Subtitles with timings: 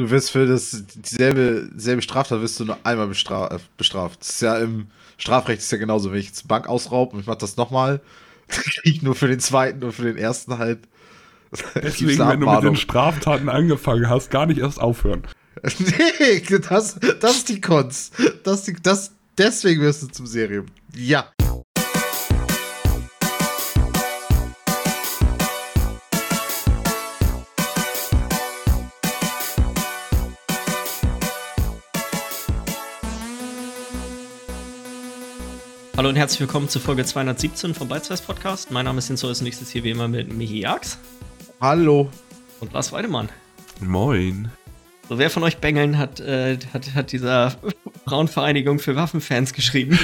[0.00, 4.22] Du wirst für das dieselbe, dieselbe Straftat wirst du nur einmal bestra bestraft.
[4.22, 4.86] Das ist ja im
[5.18, 6.10] Strafrecht ist ja genauso.
[6.10, 8.00] Wenn ich jetzt Bank ausraube und ich mach das nochmal,
[8.48, 10.78] kriege ich nur für den zweiten und für den ersten halt.
[11.74, 15.24] Deswegen, wenn du mit den Straftaten angefangen hast, gar nicht erst aufhören.
[15.78, 18.14] nee, das, das ist die Kunst.
[18.44, 20.70] Das, das, deswegen wirst du zum Serien.
[20.96, 21.30] Ja.
[36.00, 38.70] Hallo und herzlich willkommen zu Folge 217 vom Beizweiß Podcast.
[38.70, 40.96] Mein Name ist Hinzo, als nächstes hier wie immer mit Michi Jax.
[41.60, 42.08] Hallo.
[42.60, 43.28] Und Lars Weidemann.
[43.80, 44.50] Moin.
[45.10, 47.54] So, wer von euch Bengeln hat, äh, hat, hat dieser
[48.06, 49.90] Frauenvereinigung für Waffenfans geschrieben?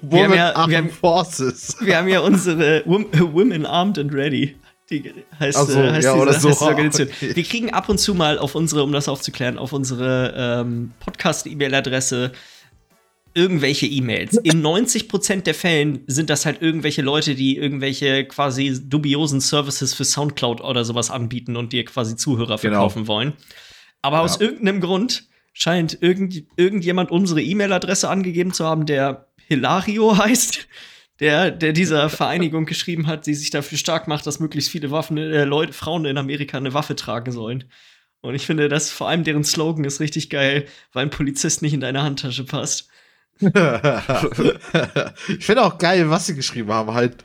[0.00, 1.78] wir, haben ja, wir, haben, Forces.
[1.80, 4.54] wir haben ja unsere Women Armed and Ready.
[4.88, 6.48] Die heißt, so, äh, heißt, ja, diese, so.
[6.48, 7.08] heißt diese Organisation.
[7.08, 7.34] Okay.
[7.34, 12.30] Wir kriegen ab und zu mal auf unsere, um das aufzuklären, auf unsere ähm, Podcast-E-Mail-Adresse
[13.34, 14.36] irgendwelche E-Mails.
[14.38, 20.04] In 90% der Fällen sind das halt irgendwelche Leute, die irgendwelche quasi dubiosen Services für
[20.04, 22.58] Soundcloud oder sowas anbieten und dir quasi Zuhörer genau.
[22.58, 23.08] verkaufen genau.
[23.08, 23.32] wollen.
[24.02, 24.22] Aber ja.
[24.22, 30.68] aus irgendeinem Grund scheint irgend, irgendjemand unsere E-Mail-Adresse angegeben zu haben, der Hilario heißt,
[31.20, 35.16] der, der dieser Vereinigung geschrieben hat, die sich dafür stark macht, dass möglichst viele Waffen,
[35.18, 37.64] äh, Leute, Frauen in Amerika eine Waffe tragen sollen.
[38.20, 41.74] Und ich finde, dass vor allem deren Slogan ist richtig geil, weil ein Polizist nicht
[41.74, 42.88] in deine Handtasche passt.
[43.40, 43.52] Ich
[45.44, 46.92] finde auch geil, was sie geschrieben haben.
[46.92, 47.24] Halt,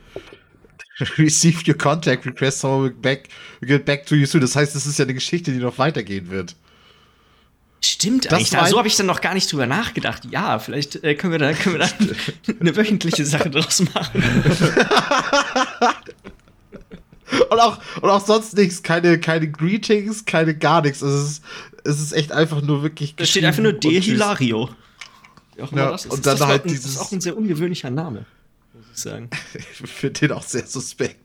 [1.18, 3.28] receive your contact request, someone will back,
[3.62, 4.40] get back to you soon.
[4.40, 6.56] Das heißt, das ist ja eine Geschichte, die noch weitergehen wird.
[7.80, 8.70] Stimmt, das eigentlich.
[8.70, 10.22] so habe ich dann noch gar nicht drüber nachgedacht.
[10.30, 11.92] Ja, vielleicht äh, können wir da, können wir da
[12.60, 14.24] eine wöchentliche Sache draus machen.
[17.50, 18.82] und, auch, und auch sonst nichts.
[18.82, 21.02] Keine, keine Greetings, keine gar nichts.
[21.02, 21.44] Es ist,
[21.84, 23.16] es ist echt einfach nur wirklich.
[23.16, 24.70] Da steht einfach nur De Hilario.
[25.60, 26.12] Auch immer ja, das ist.
[26.12, 26.84] Und dann das halt ein, dieses.
[26.84, 28.26] Das ist auch ein sehr ungewöhnlicher Name,
[28.72, 29.30] muss ich sagen.
[29.54, 31.20] ich finde den auch sehr suspekt.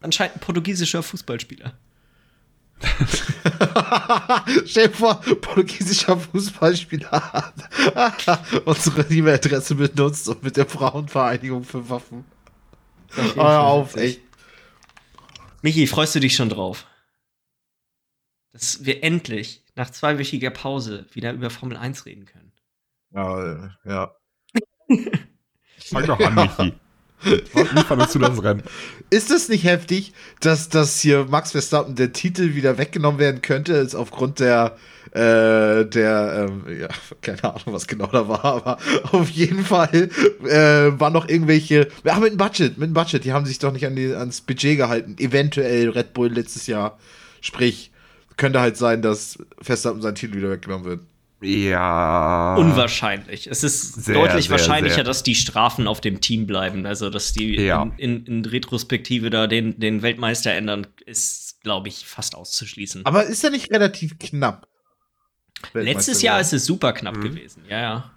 [0.00, 1.72] Anscheinend ein portugiesischer Fußballspieler.
[4.66, 7.54] Stell dir vor, portugiesischer Fußballspieler hat
[8.64, 12.24] unsere E-Mail-Adresse benutzt und mit der Frauenvereinigung für Waffen.
[13.10, 14.20] Hör auf, echt.
[15.62, 16.86] Michi, freust du dich schon drauf?
[18.52, 22.41] Dass wir endlich nach zweiwöchiger Pause wieder über Formel 1 reden können.
[23.14, 24.14] Ja, ja.
[25.78, 26.74] Fang doch an, Michi.
[27.24, 28.62] Wie fandest du das Rennen?
[29.10, 33.74] Ist es nicht heftig, dass, dass hier Max Verstappen der Titel wieder weggenommen werden könnte,
[33.74, 34.76] ist aufgrund der,
[35.12, 36.88] äh, der, ähm, ja,
[37.20, 38.78] keine Ahnung, was genau da war, aber
[39.12, 40.10] auf jeden Fall
[40.44, 43.72] äh, waren noch irgendwelche, ja, mit dem Budget, mit dem Budget, die haben sich doch
[43.72, 45.16] nicht an die, ans Budget gehalten.
[45.18, 46.98] Eventuell Red Bull letztes Jahr.
[47.40, 47.92] Sprich,
[48.36, 51.00] könnte halt sein, dass Verstappen sein Titel wieder weggenommen wird.
[51.42, 52.56] Ja.
[52.56, 53.46] Unwahrscheinlich.
[53.46, 55.04] Es ist sehr, deutlich sehr, wahrscheinlicher, sehr.
[55.04, 56.86] dass die Strafen auf dem Team bleiben.
[56.86, 57.82] Also, dass die ja.
[57.82, 63.04] in, in, in, Retrospektive da den, den Weltmeister ändern, ist, glaube ich, fast auszuschließen.
[63.06, 64.68] Aber ist ja nicht relativ knapp.
[65.74, 67.22] Letztes Jahr ist es super knapp mhm.
[67.22, 68.10] gewesen, ja, ja.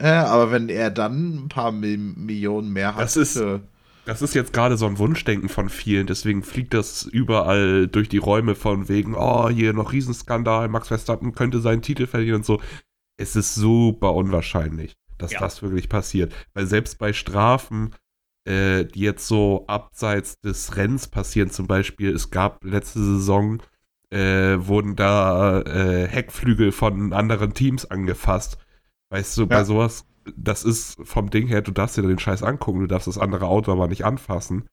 [0.00, 3.02] Ja, aber wenn er dann ein paar Millionen mehr hat.
[3.02, 3.36] Das ist,
[4.04, 8.18] das ist jetzt gerade so ein Wunschdenken von vielen, deswegen fliegt das überall durch die
[8.18, 12.60] Räume von wegen, oh, hier noch Riesenskandal, Max Verstappen könnte seinen Titel verlieren und so.
[13.16, 15.40] Es ist super unwahrscheinlich, dass ja.
[15.40, 16.34] das wirklich passiert.
[16.54, 17.94] Weil selbst bei Strafen,
[18.44, 23.62] äh, die jetzt so abseits des Rennens passieren, zum Beispiel, es gab letzte Saison,
[24.10, 28.58] äh, wurden da äh, Heckflügel von anderen Teams angefasst.
[29.10, 29.46] Weißt du, ja.
[29.46, 33.08] bei sowas das ist vom Ding her, du darfst dir den Scheiß angucken, du darfst
[33.08, 34.68] das andere Auto aber nicht anfassen.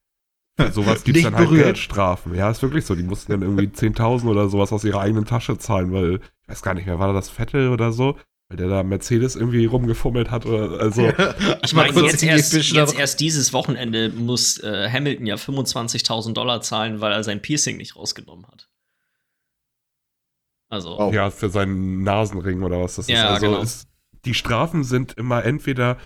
[0.58, 1.64] Für sowas gibt es dann halt berührt.
[1.64, 2.34] Geldstrafen.
[2.34, 2.94] Ja, ist wirklich so.
[2.94, 6.62] Die mussten dann irgendwie 10.000 oder sowas aus ihrer eigenen Tasche zahlen, weil, ich weiß
[6.62, 8.16] gar nicht mehr, war das Vettel oder so?
[8.48, 11.08] Weil der da Mercedes irgendwie rumgefummelt hat oder also.
[11.64, 17.00] ich meine, jetzt, erst, jetzt erst dieses Wochenende muss äh, Hamilton ja 25.000 Dollar zahlen,
[17.00, 18.68] weil er sein Piercing nicht rausgenommen hat.
[20.68, 20.98] Also.
[20.98, 21.12] Oh.
[21.12, 23.30] Ja, für seinen Nasenring oder was das ja, ist.
[23.34, 23.62] Also genau.
[23.62, 23.89] ist
[24.24, 25.98] die Strafen sind immer entweder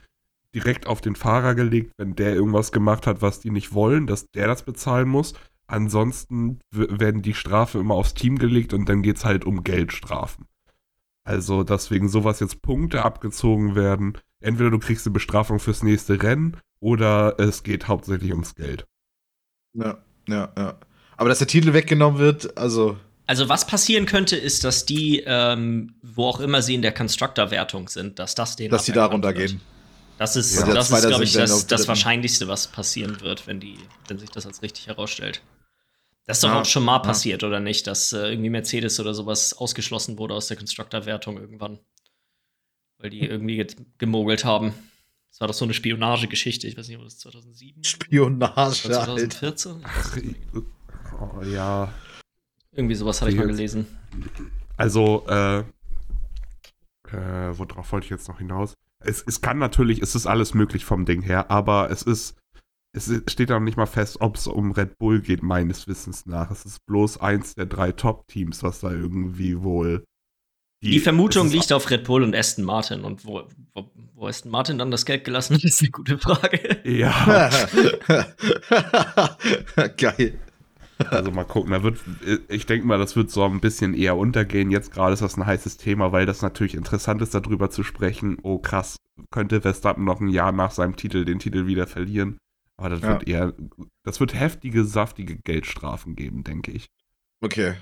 [0.54, 4.30] direkt auf den Fahrer gelegt, wenn der irgendwas gemacht hat, was die nicht wollen, dass
[4.30, 5.34] der das bezahlen muss.
[5.66, 10.46] Ansonsten werden die Strafe immer aufs Team gelegt und dann geht es halt um Geldstrafen.
[11.24, 14.18] Also, dass wegen sowas jetzt Punkte abgezogen werden.
[14.40, 18.86] Entweder du kriegst eine Bestrafung fürs nächste Rennen oder es geht hauptsächlich ums Geld.
[19.72, 20.78] Ja, ja, ja.
[21.16, 25.94] Aber dass der Titel weggenommen wird, also also was passieren könnte, ist, dass die, ähm,
[26.02, 29.60] wo auch immer sie in der Constructor-Wertung sind, dass das den Dass sie da runtergehen.
[30.18, 30.66] Das ist, ja.
[30.72, 34.46] das ist glaube ich, das, das Wahrscheinlichste, was passieren wird, wenn, die, wenn sich das
[34.46, 35.42] als richtig herausstellt.
[36.26, 36.98] Das ist doch Ja, auch schon mal ja.
[37.00, 37.86] passiert, oder nicht?
[37.86, 41.80] Dass äh, irgendwie Mercedes oder sowas ausgeschlossen wurde aus der Constructor-Wertung irgendwann.
[42.98, 43.66] Weil die irgendwie
[43.98, 44.74] gemogelt haben.
[45.30, 46.68] Das war doch so eine Spionagegeschichte.
[46.68, 49.50] Ich weiß nicht, ob das 2007 Spionage, oder Alter.
[49.50, 49.80] 2014?
[49.82, 50.16] Ach,
[51.20, 51.92] oh, ja.
[52.74, 53.86] Irgendwie sowas hatte ich mal gelesen.
[54.76, 55.64] Also, äh, äh,
[57.58, 58.74] worauf wollte ich jetzt noch hinaus?
[58.98, 62.36] Es, es kann natürlich, es ist alles möglich vom Ding her, aber es ist,
[62.96, 66.50] es steht auch nicht mal fest, ob es um Red Bull geht, meines Wissens nach.
[66.50, 70.04] Es ist bloß eins der drei Top-Teams, was da irgendwie wohl.
[70.82, 73.04] Die Vermutung es ist- liegt auf Red Bull und Aston Martin.
[73.04, 73.42] Und wo,
[73.74, 76.80] wo, wo Aston Martin dann das Geld gelassen hat, ist eine gute Frage.
[76.84, 77.50] Ja,
[79.96, 80.38] Geil.
[81.10, 81.72] Also mal gucken.
[81.72, 81.98] Da wird,
[82.48, 84.70] ich denke mal, das wird so ein bisschen eher untergehen.
[84.70, 88.38] Jetzt gerade ist das ein heißes Thema, weil das natürlich interessant ist, darüber zu sprechen.
[88.42, 88.96] Oh krass,
[89.30, 92.38] könnte Verstappen noch ein Jahr nach seinem Titel den Titel wieder verlieren.
[92.76, 93.08] Aber das Ja.
[93.10, 93.52] wird eher,
[94.04, 96.86] das wird heftige, saftige Geldstrafen geben, denke ich.
[97.40, 97.74] Okay.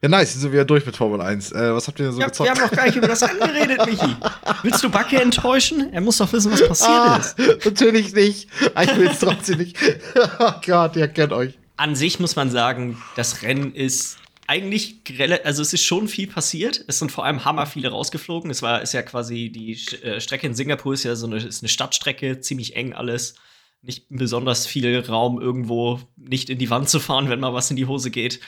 [0.00, 1.50] Ja, nice, sind wir wieder durch mit Formel 1.
[1.50, 2.48] Äh, was habt ihr denn so Ja, gezockt?
[2.48, 4.14] wir haben noch gar nicht über das angeredet, Michi.
[4.62, 5.92] Willst du Backe enttäuschen?
[5.92, 7.36] Er muss doch wissen, was passiert ah, ist.
[7.64, 8.48] natürlich nicht.
[8.76, 9.76] Ah, Ich will es trotzdem nicht.
[10.38, 11.57] oh Gott, ihr kennt euch.
[11.78, 14.96] An sich muss man sagen, das Rennen ist eigentlich,
[15.44, 16.84] also es ist schon viel passiert.
[16.88, 18.50] Es sind vor allem hammer viele rausgeflogen.
[18.50, 19.72] Es war, ist ja quasi die
[20.02, 23.34] äh, Strecke in Singapur ist ja so eine, ist eine Stadtstrecke, ziemlich eng alles.
[23.82, 27.76] Nicht besonders viel Raum, irgendwo nicht in die Wand zu fahren, wenn mal was in
[27.76, 28.40] die Hose geht.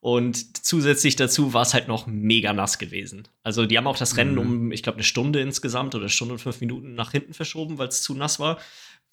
[0.00, 3.26] Und zusätzlich dazu war es halt noch mega nass gewesen.
[3.42, 4.38] Also die haben auch das Rennen Mhm.
[4.38, 7.78] um, ich glaube, eine Stunde insgesamt oder eine Stunde und fünf Minuten nach hinten verschoben,
[7.78, 8.58] weil es zu nass war.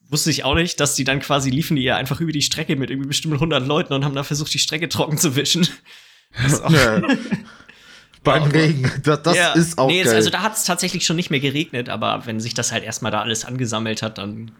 [0.09, 2.75] Wusste ich auch nicht, dass die dann quasi liefen die ja einfach über die Strecke
[2.75, 5.67] mit irgendwie bestimmt 100 Leuten und haben da versucht, die Strecke trocken zu wischen.
[6.41, 7.01] Das ist auch- Ja.
[8.23, 8.91] Beim Regen.
[9.03, 9.53] Das, das Ja.
[9.53, 10.15] ist auch nee, geil.
[10.15, 13.11] Also da hat es tatsächlich schon nicht mehr geregnet, aber wenn sich das halt erstmal
[13.11, 14.51] da alles angesammelt hat, dann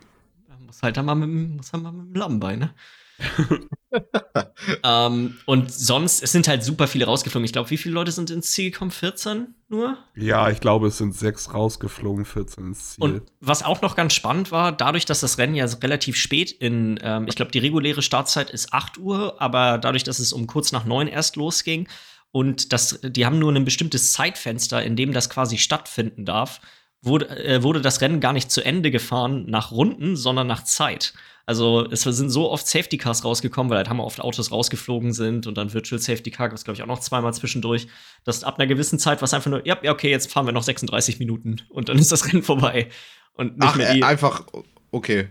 [0.65, 2.74] muss halt da mal mit, dem- muss halt mal mit dem Lamm bei, ne?
[4.84, 7.46] ähm, und sonst, es sind halt super viele rausgeflogen.
[7.46, 8.92] Ich glaube, wie viele Leute sind ins Ziel gekommen?
[8.92, 9.98] 14 nur?
[10.16, 13.04] Ja, ich glaube, es sind sechs rausgeflogen, 14 ins Ziel.
[13.04, 17.00] Und was auch noch ganz spannend war, dadurch, dass das Rennen ja relativ spät in,
[17.02, 20.72] ähm, ich glaube, die reguläre Startzeit ist 8 Uhr, aber dadurch, dass es um kurz
[20.72, 21.88] nach 9 erst losging
[22.36, 26.60] und das, die haben nur ein bestimmtes Zeitfenster, in dem das quasi stattfinden darf,
[27.01, 31.13] wurde, äh, wurde das Rennen gar nicht zu Ende gefahren nach Runden, sondern nach Zeit.
[31.47, 35.45] Also es sind so oft Safety Cars rausgekommen, weil halt hammer oft Autos rausgeflogen sind
[35.45, 37.88] und dann Virtual Safety Car gab es, glaube ich, auch noch zweimal zwischendurch.
[38.24, 40.53] Dass ab einer gewissen Zeit war es einfach nur, ja, ja, okay, jetzt fahren wir
[40.53, 42.89] noch 36 Minuten und dann ist das Rennen vorbei.
[43.33, 44.44] Und nicht, Ach, mehr, die, äh, einfach,
[44.92, 45.27] okay.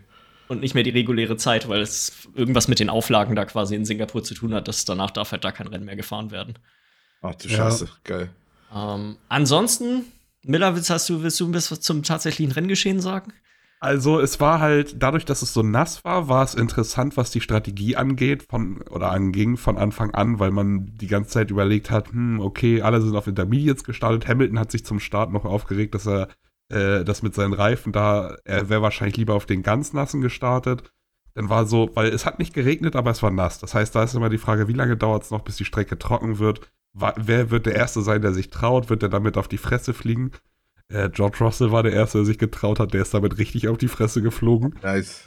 [0.46, 3.84] und nicht mehr die reguläre Zeit, weil es irgendwas mit den Auflagen da quasi in
[3.84, 6.54] Singapur zu tun hat, dass danach darf halt da kein Rennen mehr gefahren werden.
[7.22, 7.56] Ach du Ja.
[7.56, 8.30] Scheiße, geil.
[8.72, 10.04] Ähm, ansonsten,
[10.44, 13.32] Miller, willst, hast du, willst du was zum tatsächlichen Renngeschehen sagen?
[13.80, 17.42] Also es war halt, dadurch, dass es so nass war, war es interessant, was die
[17.42, 22.10] Strategie angeht, von oder anging von Anfang an, weil man die ganze Zeit überlegt hat,
[22.10, 24.26] hm, okay, alle sind auf Intermediates gestartet.
[24.26, 26.28] Hamilton hat sich zum Start noch aufgeregt, dass er
[26.70, 30.90] äh, das mit seinen Reifen da, er wäre wahrscheinlich lieber auf den ganz nassen gestartet.
[31.34, 33.58] Dann war so, weil es hat nicht geregnet, aber es war nass.
[33.58, 35.98] Das heißt, da ist immer die Frage, wie lange dauert es noch, bis die Strecke
[35.98, 36.60] trocken wird?
[36.92, 38.88] Wer wird der Erste sein, der sich traut?
[38.88, 40.30] Wird er damit auf die Fresse fliegen?
[40.88, 42.94] Äh, George Russell war der Erste, der sich getraut hat.
[42.94, 44.76] Der ist damit richtig auf die Fresse geflogen.
[44.82, 45.24] Nice.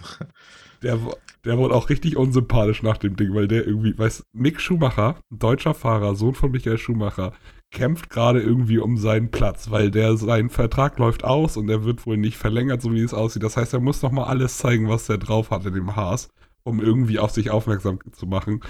[0.82, 0.98] Der,
[1.46, 5.74] der wurde auch richtig unsympathisch nach dem Ding, weil der irgendwie, weiß, Mick Schumacher, deutscher
[5.74, 7.34] Fahrer, Sohn von Michael Schumacher,
[7.72, 12.06] kämpft gerade irgendwie um seinen Platz, weil der sein Vertrag läuft aus und er wird
[12.06, 13.44] wohl nicht verlängert, so wie es aussieht.
[13.44, 16.30] Das heißt, er muss noch mal alles zeigen, was der drauf hat in dem Haas,
[16.64, 18.62] um irgendwie auf sich aufmerksam zu machen.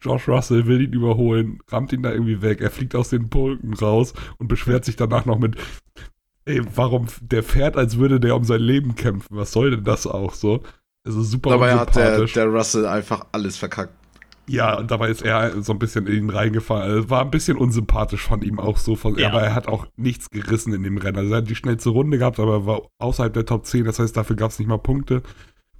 [0.00, 3.74] Josh Russell will ihn überholen, rammt ihn da irgendwie weg, er fliegt aus den Pulken
[3.74, 5.56] raus und beschwert sich danach noch mit,
[6.46, 9.36] ey, warum der fährt, als würde der um sein Leben kämpfen.
[9.36, 10.62] Was soll denn das auch so?
[11.06, 13.94] Also super Dabei hat der, der Russell einfach alles verkackt.
[14.48, 16.82] Ja, und dabei ist er so ein bisschen in ihn reingefahren.
[16.82, 18.94] Also war ein bisschen unsympathisch von ihm auch so.
[18.94, 19.28] Von, Ja.
[19.28, 21.18] Aber er hat auch nichts gerissen in dem Rennen.
[21.18, 23.84] Also er hat die schnellste Runde gehabt, aber er war außerhalb der Top 10.
[23.84, 25.22] Das heißt, dafür gab es nicht mal Punkte.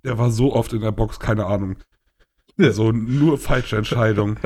[0.05, 1.77] Der war so oft in der Box, keine Ahnung.
[2.59, 4.39] Also nur falsche Entscheidung.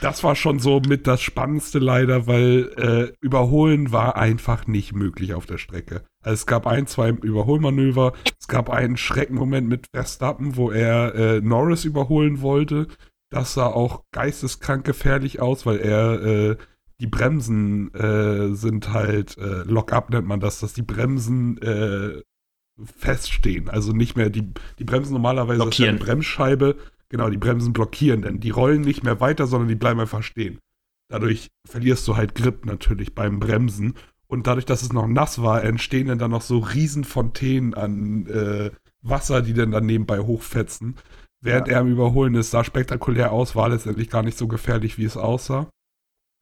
[0.00, 5.34] Das war schon so mit das Spannendste leider, weil äh, Überholen war einfach nicht möglich
[5.34, 6.04] auf der Strecke.
[6.26, 11.40] Also es gab ein, zwei Überholmanöver, es gab einen Schreckenmoment mit Verstappen, wo er äh,
[11.40, 12.88] Norris überholen wollte.
[13.30, 16.56] Das sah auch geisteskrank gefährlich aus, weil er äh,
[16.98, 22.22] die Bremsen äh, sind halt äh, Lock-up nennt man das, dass die Bremsen äh,
[22.82, 23.68] feststehen.
[23.68, 25.98] Also nicht mehr die, die Bremsen normalerweise ist ja eine Blockieren.
[25.98, 26.76] Bremsscheibe,
[27.08, 30.58] genau, die Bremsen blockieren, denn die rollen nicht mehr weiter, sondern die bleiben einfach stehen.
[31.08, 33.94] Dadurch verlierst du halt Grip natürlich beim Bremsen.
[34.28, 38.26] Und dadurch, dass es noch nass war, entstehen dann, dann noch so riesen Fontänen an
[38.26, 38.70] äh,
[39.02, 40.96] Wasser, die dann, dann nebenbei hochfetzen.
[41.40, 45.04] während er am Überholen ist, sah spektakulär aus, war letztendlich gar nicht so gefährlich, wie
[45.04, 45.70] es aussah.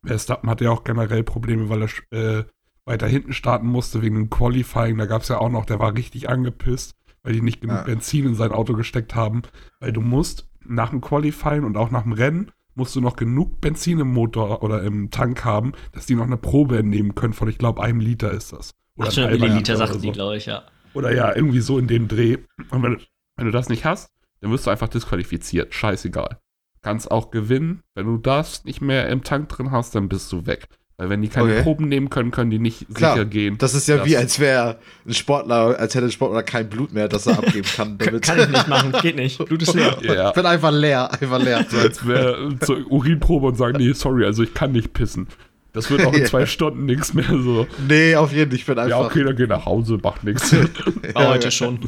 [0.07, 2.45] Verstappen hatte ja auch generell Probleme, weil er äh,
[2.87, 4.97] weiter hinten starten musste wegen dem Qualifying.
[4.97, 7.83] Da gab es ja auch noch, der war richtig angepisst, weil die nicht genug Ja.
[7.83, 9.43] Benzin in sein Auto gesteckt haben.
[9.81, 13.61] Weil du musst nach dem Qualifying und auch nach dem Rennen musst du noch genug
[13.61, 17.49] Benzin im Motor oder im Tank haben, dass die noch eine Probe entnehmen können von,
[17.49, 18.75] ich glaube, einem Liter ist das.
[18.97, 20.13] Oder 800 ein halber Milliliter Liter sagten oder die, so.
[20.13, 20.63] glaube ich, ja.
[20.95, 22.39] Oder ja, irgendwie so in dem Dreh.
[22.71, 23.01] Und wenn,
[23.37, 25.75] wenn du das nicht hast, dann wirst du einfach disqualifiziert.
[25.75, 26.39] Scheißegal.
[26.83, 27.83] Kannst auch gewinnen.
[27.95, 30.69] Wenn du das nicht mehr im Tank drin hast, dann bist du weg.
[30.97, 31.63] Weil wenn die keine Okay.
[31.63, 33.59] Proben nehmen können, können die nicht Klar, sicher gehen.
[33.59, 36.93] Das ist ja Das- wie, als wäre ein Sportler, als hätte ein Sportler kein Blut
[36.93, 37.99] mehr, das er abgeben kann.
[37.99, 39.45] Damit Kann ich nicht machen, geht nicht.
[39.45, 39.97] Blut ist leer.
[40.03, 40.29] Ja.
[40.29, 41.67] Ich bin einfach leer, einfach leer.
[41.69, 45.27] So als wäre zur Urinprobe und sagen, nee, sorry, also ich kann nicht pissen.
[45.73, 46.27] Das wird auch in Ja.
[46.27, 47.67] zwei Stunden nichts mehr so.
[47.89, 48.57] Nee, auf jeden Fall.
[48.59, 49.01] Ich bin einfach.
[49.01, 50.55] Ja, okay, dann geh nach Hause, macht nichts.
[51.15, 51.81] War heute schon.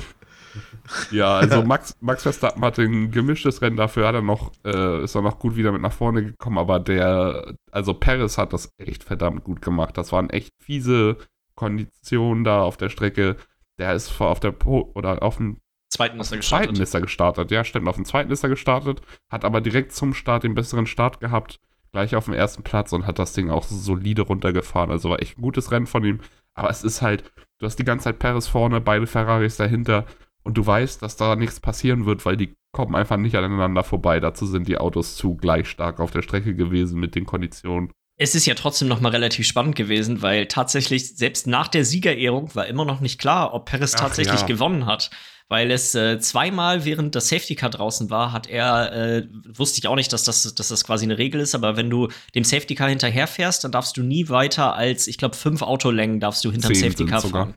[1.10, 5.14] Ja, also Max, Max Verstappen hatte ein gemischtes Rennen, dafür hat er noch, äh, ist
[5.14, 9.04] er noch gut wieder mit nach vorne gekommen, aber der, also Perez hat das echt
[9.04, 9.96] verdammt gut gemacht.
[9.98, 11.16] Das waren echt fiese
[11.54, 13.36] Konditionen da auf der Strecke.
[13.78, 16.78] Der ist vor- auf der Po oder auf dem Zweiten ist er zweiten gestartet.
[16.80, 17.50] ist er gestartet.
[17.50, 19.00] Ja, stimmt, auf dem zweiten ist er gestartet,
[19.30, 21.58] hat aber direkt zum Start den besseren Start gehabt,
[21.92, 24.90] gleich auf dem ersten Platz und hat das Ding auch solide runtergefahren.
[24.90, 26.20] Also war echt ein gutes Rennen von ihm.
[26.54, 27.24] Aber es ist halt,
[27.58, 30.04] du hast die ganze Zeit Perez vorne, beide Ferraris dahinter
[30.46, 34.20] und du weißt, dass da nichts passieren wird, weil die kommen einfach nicht aneinander vorbei.
[34.20, 37.90] Dazu sind die Autos zu gleich stark auf der Strecke gewesen mit den Konditionen.
[38.16, 42.54] Es ist ja trotzdem noch mal relativ spannend gewesen, weil tatsächlich selbst nach der Siegerehrung
[42.54, 44.46] war immer noch nicht klar, ob Perez Ach, tatsächlich ja.
[44.46, 45.10] gewonnen hat.
[45.48, 49.86] Weil es äh, zweimal während das Safety Car draußen war, hat er, äh, wusste ich
[49.86, 52.74] auch nicht, dass das, dass das quasi eine Regel ist, aber wenn du dem Safety
[52.74, 56.74] Car hinterherfährst, dann darfst du nie weiter als, ich glaube, fünf Autolängen darfst du hinterm
[56.74, 57.54] Zehn Safety Car sind's sogar.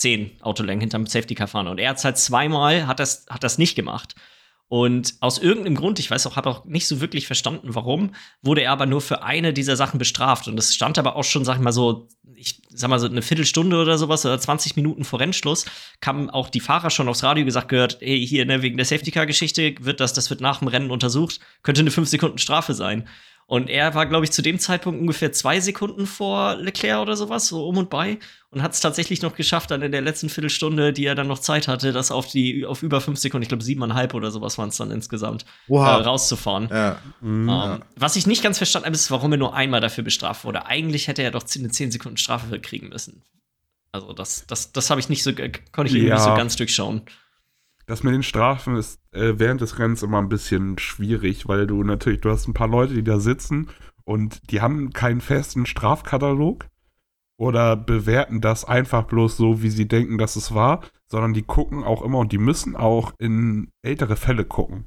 [0.00, 1.68] Zehn Autolängen hinterm Safety Car fahren.
[1.68, 4.14] Und er hat halt zweimal, hat das, hat das nicht gemacht.
[4.66, 8.62] Und aus irgendeinem Grund, ich weiß auch, habe auch nicht so wirklich verstanden, warum, wurde
[8.62, 10.48] er aber nur für eine dieser Sachen bestraft.
[10.48, 13.20] Und es stand aber auch schon, sag ich mal so, ich sag mal so eine
[13.20, 15.66] Viertelstunde oder sowas oder 20 Minuten vor Rennschluss,
[16.00, 19.10] kamen auch die Fahrer schon aufs Radio gesagt gehört, hey, hier, ne, wegen der Safety
[19.10, 22.72] Car Geschichte wird das, das wird nach dem Rennen untersucht, könnte eine 5 Sekunden Strafe
[22.72, 23.08] sein.
[23.50, 27.48] Und er war, glaube ich, zu dem Zeitpunkt ungefähr zwei Sekunden vor Leclerc oder sowas,
[27.48, 28.20] so um und bei.
[28.50, 31.40] Und hat es tatsächlich noch geschafft, dann in der letzten Viertelstunde, die er dann noch
[31.40, 34.68] Zeit hatte, das auf die auf über fünf Sekunden, ich glaube siebeneinhalb oder sowas waren
[34.68, 35.96] es dann insgesamt, äh, Oha.
[35.96, 36.68] rauszufahren.
[36.70, 37.00] ja.
[37.20, 37.48] Mhm.
[37.48, 40.66] Ähm, was ich nicht ganz verstanden habe, ist, warum er nur einmal dafür bestraft wurde.
[40.66, 43.24] Eigentlich hätte er doch eine 10 Sekunden Strafe kriegen müssen.
[43.90, 46.14] Also, das, das, das habe ich nicht so, äh, konnte ich Ja.
[46.14, 47.02] nicht so ganz durchschauen.
[47.90, 51.82] Das mit den Strafen ist äh, während des Rennens immer ein bisschen schwierig, weil du
[51.82, 53.68] natürlich, du hast ein paar Leute, die da sitzen
[54.04, 56.68] und die haben keinen festen Strafkatalog
[57.36, 61.82] oder bewerten das einfach bloß so, wie sie denken, dass es war, sondern die gucken
[61.82, 64.86] auch immer und die müssen auch in ältere Fälle gucken.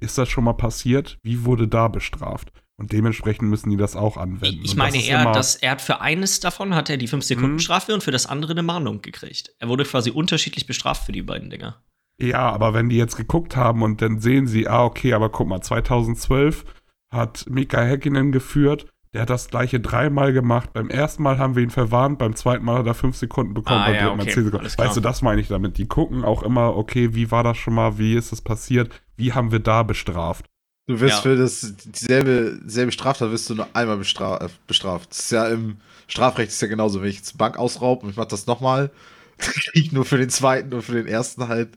[0.00, 1.18] Ist das schon mal passiert?
[1.24, 2.52] Wie wurde da bestraft?
[2.76, 4.60] Und dementsprechend müssen die das auch anwenden.
[4.64, 7.54] Ich meine das immer- dass er hat für eines davon hat er die 5 Sekunden
[7.54, 7.58] Mhm.
[7.60, 9.52] Strafe und für das andere eine Mahnung gekriegt.
[9.58, 11.82] Er wurde quasi unterschiedlich bestraft für die beiden Dinger.
[12.20, 15.48] Ja, aber wenn die jetzt geguckt haben und dann sehen sie, ah, okay, aber guck
[15.48, 16.64] mal, 2012
[17.12, 20.72] hat Mika Häkkinen geführt, der hat das gleiche dreimal gemacht.
[20.72, 23.80] Beim ersten Mal haben wir ihn verwarnt, beim zweiten Mal hat er fünf Sekunden bekommen,
[23.80, 24.66] Ah, beim ja, dritten Mal okay, zehn Sekunden.
[24.76, 25.78] Weißt du, das meine ich damit.
[25.78, 29.32] Die gucken auch immer, okay, wie war das schon mal, wie ist das passiert, wie
[29.32, 30.46] haben wir da bestraft?
[30.86, 31.22] Du wirst Ja.
[31.22, 35.10] für das dieselbe selbe Straftat wirst du nur einmal bestra äh, bestraft.
[35.10, 35.78] Das ist ja im
[36.08, 38.90] Strafrecht ist ja genauso, wenn ich jetzt Bank ausraube und ich mach das nochmal,
[39.38, 41.70] dann krieg ich nur für den zweiten und für den ersten halt.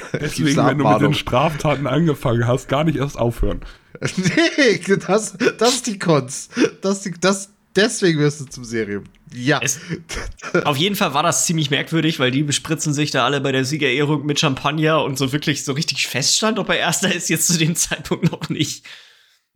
[0.20, 1.14] Deswegen, wenn du mit den.
[1.14, 3.60] Straftaten angefangen hast, gar nicht erst aufhören.
[4.16, 6.50] nee, das, das ist die Kunst.
[6.80, 9.04] Das, das, deswegen wirst du zum Serium.
[9.34, 9.60] Ja.
[9.62, 9.80] Es-
[10.64, 13.64] Auf jeden Fall war das ziemlich merkwürdig, weil die bespritzen sich da alle bei der
[13.64, 17.58] Siegerehrung mit Champagner und so wirklich so richtig feststand, ob er Erster ist, jetzt zu
[17.58, 18.84] dem Zeitpunkt noch nicht.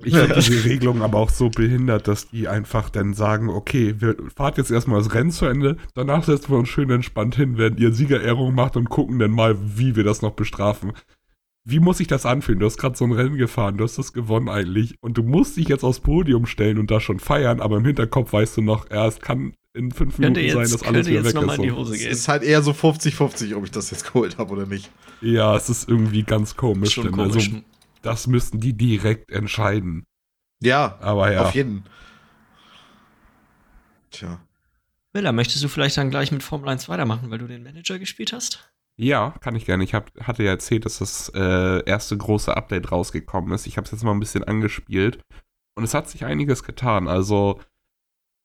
[0.04, 4.16] Ich finde diese Regelung aber auch so behindert, dass die einfach dann sagen, okay, wir
[4.34, 7.80] fahrt jetzt erstmal das Rennen zu Ende, danach setzen wir uns schön entspannt hin, während
[7.80, 10.92] ihr Siegerehrung macht und gucken dann mal, wie wir das noch bestrafen.
[11.64, 12.60] Wie muss sich das anfühlen?
[12.60, 15.56] Du hast gerade so ein Rennen gefahren, du hast das gewonnen eigentlich und du musst
[15.56, 18.90] dich jetzt aufs Podium stellen und da schon feiern, aber im Hinterkopf weißt du noch,
[18.90, 22.06] ja, es kann in fünf Minuten sein, jetzt, dass alles wieder jetzt weg ist.
[22.06, 24.90] Es ist halt eher so 50-50, ob ich das jetzt geholt habe oder nicht.
[25.20, 26.94] Ja, es ist irgendwie ganz komisch.
[26.94, 27.48] Schon denn komisch.
[27.48, 27.62] Also,
[28.06, 30.06] das müssten die direkt entscheiden.
[30.62, 31.42] Ja, Aber ja.
[31.42, 31.84] auf jeden.
[34.10, 34.40] Tja.
[35.12, 38.32] Miller, möchtest du vielleicht dann gleich mit Formel 1 weitermachen, weil du den Manager gespielt
[38.32, 38.70] hast?
[38.98, 39.84] Ja, kann ich gerne.
[39.84, 43.66] Ich hab, hatte ja erzählt, dass das äh, erste große Update rausgekommen ist.
[43.66, 45.20] Ich habe es jetzt mal ein bisschen angespielt
[45.74, 47.08] und es hat sich einiges getan.
[47.08, 47.60] Also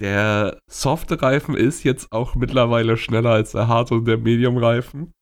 [0.02, 5.14] der softe Reifen ist jetzt auch mittlerweile schneller als der harte und der Medium Reifen.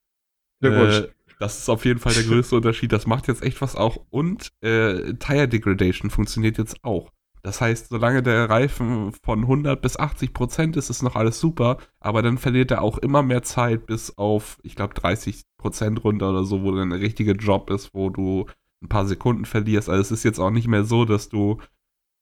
[0.62, 1.00] Glückwunsch.
[1.00, 2.92] Äh, Das ist auf jeden Fall der größte Unterschied.
[2.92, 4.06] Das macht jetzt echt was auch.
[4.10, 7.12] Und äh, Tire Degradation funktioniert jetzt auch.
[7.42, 11.78] Das heißt, solange der Reifen von 100 bis 80 Prozent ist, ist noch alles super.
[12.02, 16.30] Aber dann verliert er auch immer mehr Zeit bis auf, ich glaube, 30 Prozent runter
[16.32, 18.46] oder so, wo dann ein richtiger Job ist, wo du
[18.84, 19.90] ein paar Sekunden verlierst.
[19.90, 21.60] Also es ist jetzt auch nicht mehr so, dass du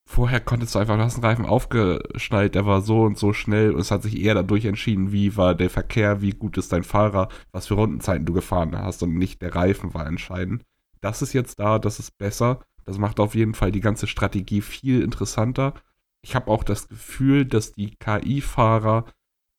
[0.07, 3.71] vorher konntest du einfach, du hast einen Reifen aufgeschnallt, der war so und so schnell
[3.71, 6.83] und es hat sich eher dadurch entschieden, wie war der Verkehr, wie gut ist dein
[6.83, 10.63] Fahrer, was für Rundenzeiten du gefahren hast und nicht der Reifen war entscheidend.
[11.01, 12.61] Das ist jetzt da, das ist besser.
[12.85, 15.73] Das macht auf jeden Fall die ganze Strategie viel interessanter.
[16.21, 19.05] Ich habe auch das Gefühl, dass die KI-Fahrer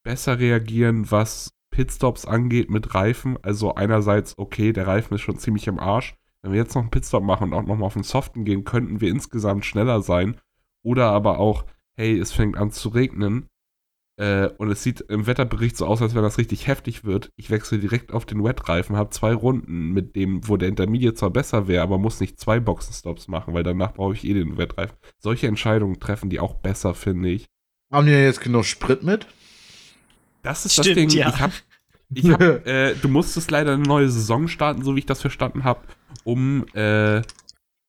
[0.02, 3.36] besser reagieren, was Pitstops angeht mit Reifen.
[3.42, 6.14] Also einerseits, okay, der Reifen ist schon ziemlich im Arsch,
[6.48, 9.00] wenn wir jetzt noch einen Pitstop machen und auch nochmal auf den Soften gehen, könnten
[9.00, 10.40] wir insgesamt schneller sein.
[10.82, 11.64] Oder aber auch,
[11.96, 13.48] hey, es fängt an zu regnen
[14.18, 17.30] äh, und es sieht im Wetterbericht so aus, als wenn das richtig heftig wird.
[17.36, 21.30] Ich wechsle direkt auf den Wet-Reifen, habe zwei Runden mit dem, wo der Intermediate zwar
[21.30, 24.96] besser wäre, aber muss nicht zwei Boxenstops machen, weil danach brauche ich eh den Wet-Reifen.
[25.18, 27.46] Solche Entscheidungen treffen die auch besser, finde ich.
[27.92, 29.26] Haben die denn jetzt genug Sprit mit?
[30.42, 31.10] Das ist Stimmt, das Ding.
[31.10, 31.28] Ja.
[31.28, 31.52] Ich habe
[32.14, 35.64] ich hab, äh, du musstest leider eine neue Saison starten, so wie ich das verstanden
[35.64, 35.80] habe,
[36.24, 37.22] um, äh,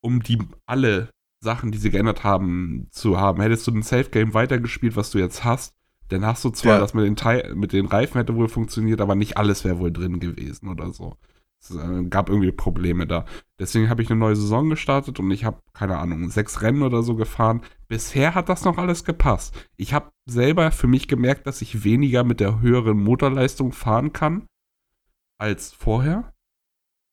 [0.02, 1.10] um die alle
[1.42, 3.42] Sachen, die sie geändert haben, zu haben.
[3.42, 5.74] Hättest du ein Safe Game weitergespielt, was du jetzt hast,
[6.10, 6.80] dann hast du zwar ja.
[6.80, 9.92] das mit den, Teil, mit den Reifen hätte wohl funktioniert, aber nicht alles wäre wohl
[9.92, 11.16] drin gewesen oder so.
[11.62, 13.26] Es äh, gab irgendwie Probleme da.
[13.60, 17.04] Deswegen habe ich eine neue Saison gestartet und ich habe, keine Ahnung, sechs Rennen oder
[17.04, 17.62] so gefahren.
[17.88, 19.54] Bisher hat das noch alles gepasst.
[19.76, 24.48] Ich habe selber für mich gemerkt, dass ich weniger mit der höheren Motorleistung fahren kann
[25.38, 26.34] als vorher.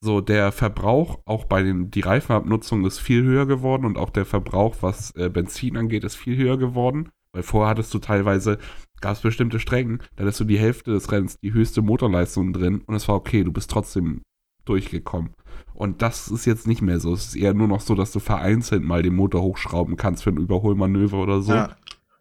[0.01, 4.27] So, der Verbrauch, auch bei den, die Reifenabnutzung ist viel höher geworden und auch der
[4.27, 7.11] Verbrauch, was äh, Benzin angeht, ist viel höher geworden.
[7.33, 8.59] Weil vorher hattest du teilweise,
[9.01, 12.83] gab es bestimmte Strecken, da hattest du die Hälfte des Rennens, die höchste Motorleistung drin
[12.87, 14.23] und es war okay, du bist trotzdem
[14.65, 15.35] durchgekommen.
[15.75, 17.13] Und das ist jetzt nicht mehr so.
[17.13, 20.31] Es ist eher nur noch so, dass du vereinzelt mal den Motor hochschrauben kannst für
[20.31, 21.53] ein Überholmanöver oder so.
[21.53, 21.77] Ja.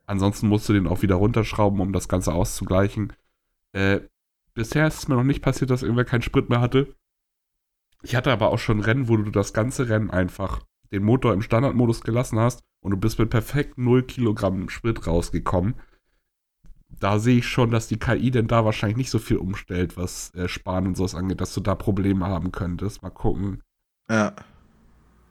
[0.06, 3.14] Ansonsten musst du den auch wieder runterschrauben, um das Ganze auszugleichen.
[3.72, 4.02] Äh,
[4.54, 6.94] bisher ist es mir noch nicht passiert, dass irgendwer keinen Sprit mehr hatte.
[8.06, 11.42] Ich hatte aber auch schon Rennen, wo du das ganze Rennen einfach den Motor im
[11.42, 15.76] Standardmodus gelassen hast und du bist mit perfekt 0 Kilogramm Sprit rausgekommen
[17.00, 20.34] da sehe ich schon, dass die KI denn da wahrscheinlich nicht so viel umstellt, was
[20.36, 23.04] äh, Sparen und sowas angeht, dass du da Probleme haben könntest.
[23.04, 23.62] Mal gucken.
[24.10, 24.34] Ja.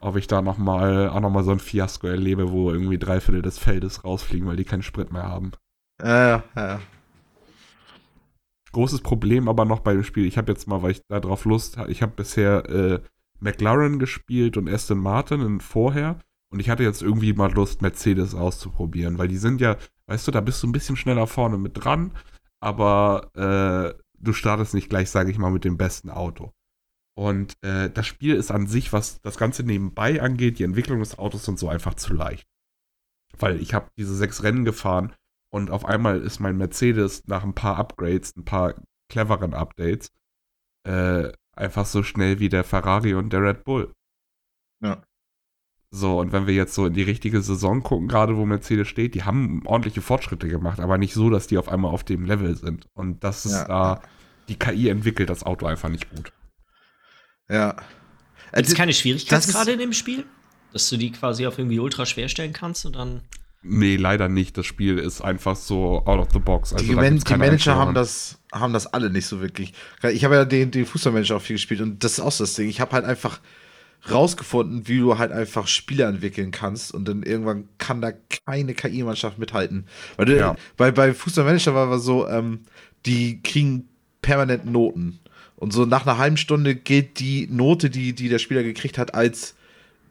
[0.00, 3.58] Ob ich da nochmal auch nochmal so ein Fiasko erlebe, wo irgendwie drei Viertel des
[3.58, 5.52] Feldes rausfliegen, weil die keinen Sprit mehr haben.
[6.02, 6.80] Ja, ja, ja.
[8.74, 10.26] Großes Problem aber noch bei dem Spiel.
[10.26, 13.00] Ich habe jetzt mal, weil ich da drauf Lust habe, ich habe bisher äh,
[13.40, 16.18] McLaren gespielt und Aston Martin vorher.
[16.52, 20.32] Und ich hatte jetzt irgendwie mal Lust, Mercedes auszuprobieren, weil die sind ja, Weißt du,
[20.32, 22.12] da bist du ein bisschen schneller vorne mit dran,
[22.60, 26.52] aber äh, du startest nicht gleich, sage ich mal, mit dem besten Auto.
[27.16, 31.18] Und äh, das Spiel ist an sich, was das Ganze nebenbei angeht, die Entwicklung des
[31.18, 32.46] Autos und so einfach zu leicht.
[33.38, 35.12] Weil ich habe diese sechs Rennen gefahren
[35.54, 38.74] und auf einmal ist mein Mercedes nach ein paar Upgrades, ein paar
[39.08, 40.10] cleveren Updates,
[40.82, 43.92] äh, einfach so schnell wie der Ferrari und der Red Bull.
[44.82, 45.00] Ja.
[45.92, 49.14] So, und wenn wir jetzt so in die richtige Saison gucken, gerade wo Mercedes steht,
[49.14, 52.56] die haben ordentliche Fortschritte gemacht, aber nicht so, dass die auf einmal auf dem Level
[52.56, 52.88] sind.
[52.92, 53.98] Und das ist da, äh,
[54.48, 56.32] die KI entwickelt das Auto einfach nicht gut.
[57.48, 57.76] Ja.
[58.52, 60.24] Gibt es keine Schwierigkeitsgrade in dem Spiel?
[60.72, 63.20] Dass du die quasi auf irgendwie ultra schwer stellen kannst und dann.
[63.66, 64.58] Nee, leider nicht.
[64.58, 66.72] Das Spiel ist einfach so out of the box.
[66.74, 69.72] Also die, Man die Manager haben das, haben das alle nicht so wirklich.
[70.12, 72.54] Ich habe ja den, den Fußballmanager auch viel gespielt und das ist auch so das
[72.54, 72.68] Ding.
[72.68, 73.40] Ich habe halt einfach
[74.10, 78.12] rausgefunden, wie du halt einfach Spiele entwickeln kannst und dann irgendwann kann da
[78.46, 79.86] keine KI-Mannschaft mithalten.
[80.16, 80.56] Weil du, ja.
[80.76, 82.60] bei, bei Fußballmanager war es so, ähm,
[83.06, 83.88] die kriegen
[84.20, 85.20] permanent Noten.
[85.56, 89.14] Und so nach einer halben Stunde gilt die Note, die, die der Spieler gekriegt hat,
[89.14, 89.54] als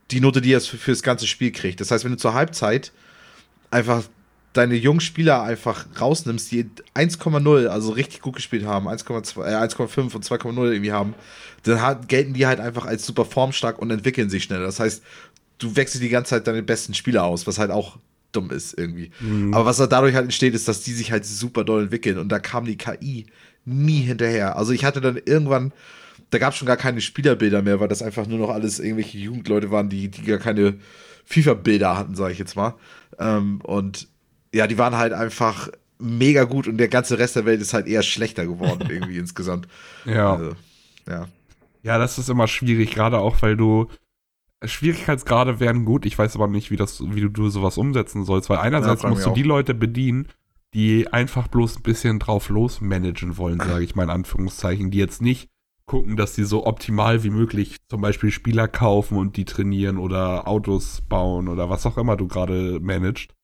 [0.09, 1.79] die Note, die er für, für das ganze Spiel kriegt.
[1.79, 2.91] Das heißt, wenn du zur Halbzeit
[3.73, 4.03] einfach
[4.53, 10.15] deine jungen Spieler einfach rausnimmst, die 1,0, also richtig gut gespielt haben, 1,2, äh, 1,5
[10.15, 11.15] und 2,0 irgendwie haben,
[11.63, 14.65] dann hat, gelten die halt einfach als super formstark und entwickeln sich schneller.
[14.65, 15.03] Das heißt,
[15.57, 17.97] du wechselst die ganze Zeit deine besten Spieler aus, was halt auch
[18.31, 19.12] dumm ist irgendwie.
[19.19, 19.53] Mhm.
[19.53, 22.39] Aber was dadurch halt entsteht, ist, dass die sich halt super doll entwickeln und da
[22.39, 23.25] kam die KI
[23.65, 24.55] nie hinterher.
[24.55, 25.71] Also ich hatte dann irgendwann,
[26.29, 29.17] da gab es schon gar keine Spielerbilder mehr, weil das einfach nur noch alles irgendwelche
[29.17, 30.75] Jugendleute waren, die, die gar keine
[31.25, 32.75] FIFA-Bilder hatten, sage ich jetzt mal.
[33.19, 34.07] Ähm, und
[34.53, 37.88] ja, die waren halt einfach mega gut und der ganze Rest der Welt ist halt
[37.88, 39.67] eher schlechter geworden, irgendwie insgesamt.
[40.05, 40.33] Ja.
[40.33, 40.51] Also,
[41.07, 41.27] ja.
[41.81, 43.88] Ja, das ist immer schwierig, gerade auch, weil du.
[44.65, 48.49] Schwierigkeitsgrade wären gut, ich weiß aber nicht, wie, das, wie du, du sowas umsetzen sollst,
[48.49, 50.29] weil einerseits ja, musst du die Leute bedienen,
[50.73, 54.99] die einfach bloß ein bisschen drauf los managen wollen, sage ich mal in Anführungszeichen, die
[54.99, 55.49] jetzt nicht
[55.93, 60.47] gucken, dass die so optimal wie möglich zum Beispiel Spieler kaufen und die trainieren oder
[60.47, 63.36] Autos bauen oder was auch immer du gerade managst.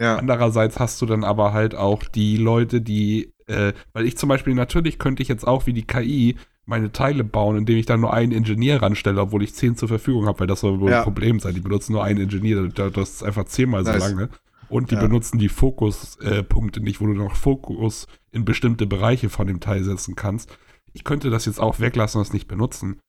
[0.00, 0.16] Ja.
[0.16, 4.54] Andererseits hast du dann aber halt auch die Leute, die, äh, weil ich zum Beispiel
[4.54, 8.14] natürlich könnte ich jetzt auch wie die KI meine Teile bauen, indem ich dann nur
[8.14, 10.98] einen Ingenieur ranstelle, obwohl ich zehn zur Verfügung habe, weil das soll wohl ja.
[11.00, 11.52] ein Problem sein.
[11.52, 14.02] Die benutzen nur einen Ingenieur, das ist einfach zehnmal nice.
[14.02, 14.30] so lange.
[14.70, 15.02] Und die ja.
[15.02, 20.16] benutzen die Fokuspunkte nicht, wo du noch Fokus in bestimmte Bereiche von dem Teil setzen
[20.16, 20.56] kannst.
[20.92, 23.00] Ich könnte das jetzt auch weglassen und es nicht benutzen.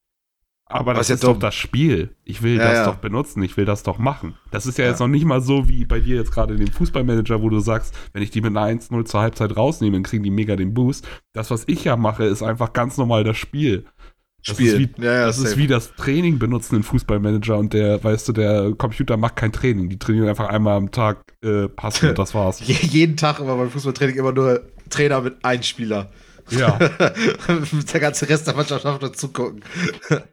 [0.71, 2.15] Aber das ist doch das Spiel.
[2.23, 2.85] Ich will ja, das ja.
[2.85, 4.35] doch benutzen, ich will das doch machen.
[4.51, 6.59] Das ist ja, ja, jetzt noch nicht mal so wie bei dir jetzt gerade in
[6.59, 10.03] dem Fußballmanager, wo du sagst, wenn ich die mit einer 1-0 zur Halbzeit rausnehme, dann
[10.03, 11.07] kriegen die mega den Boost.
[11.33, 13.85] Das, was ich ja mache, ist einfach ganz normal das Spiel.
[14.45, 14.67] Das, Spiel.
[14.67, 18.73] Ist, wie, das ist wie das Training benutzen in Fußballmanager und der, weißt du, der
[18.77, 19.89] Computer macht kein Training.
[19.89, 22.61] Die trainieren einfach einmal am Tag äh, passen und das war's.
[22.65, 26.11] Jeden Tag immer beim Fußballtraining immer nur Trainer mit einem Spieler.
[26.51, 26.77] Ja.
[27.93, 29.63] Der ganze Rest der Mannschaft darf nur zugucken.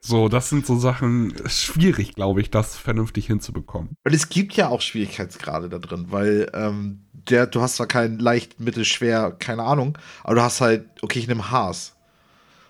[0.00, 3.96] So, das sind so Sachen, schwierig, glaube ich, das vernünftig hinzubekommen.
[4.04, 8.18] Und es gibt ja auch Schwierigkeitsgrade da drin, weil ähm, der, du hast zwar kein
[8.18, 11.96] leicht, mittel, schwer, keine Ahnung, aber du hast halt, okay, ich nehme Haas.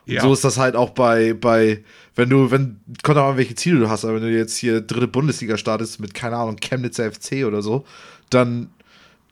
[0.07, 0.23] Ja.
[0.23, 1.83] So ist das halt auch bei, bei,
[2.15, 4.81] wenn du, wenn, kommt auch an, welche Ziele du hast, aber wenn du jetzt hier
[4.81, 7.85] dritte Bundesliga startest mit, keine Ahnung, Chemnitzer FC oder so,
[8.31, 8.71] dann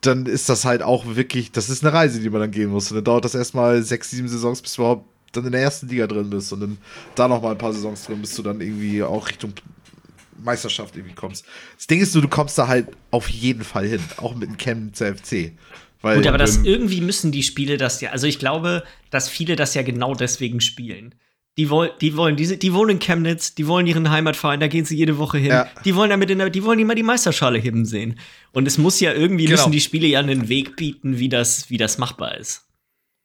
[0.06, 2.90] dann ist das halt auch wirklich, das ist eine Reise, die man dann gehen muss.
[2.90, 5.88] Und dann dauert das erstmal sechs, sieben Saisons, bis du überhaupt dann in der ersten
[5.88, 6.52] Liga drin bist.
[6.52, 6.78] Und dann
[7.14, 9.52] da noch mal ein paar Saisons drin, bis du dann irgendwie auch Richtung
[10.42, 11.44] Meisterschaft irgendwie kommst.
[11.76, 14.56] Das Ding ist, du, du kommst da halt auf jeden Fall hin, auch mit dem
[14.56, 15.52] Chemnitzer FC.
[16.02, 18.10] Weil, Gut, aber das irgendwie müssen die Spiele das ja.
[18.10, 21.14] Also ich glaube, dass viele das ja genau deswegen spielen.
[21.56, 24.84] Die, wollen, die wollen, die, die wohnen in Chemnitz, die wollen ihren Heimatverein, da gehen
[24.84, 25.50] sie jede Woche hin.
[25.50, 25.68] Ja.
[25.84, 28.18] Die wollen damit in der, die wollen immer die Meisterschale heben sehen.
[28.52, 29.58] Und es muss ja irgendwie, genau.
[29.58, 32.64] müssen die Spiele ja einen Weg bieten, wie das, wie das machbar ist.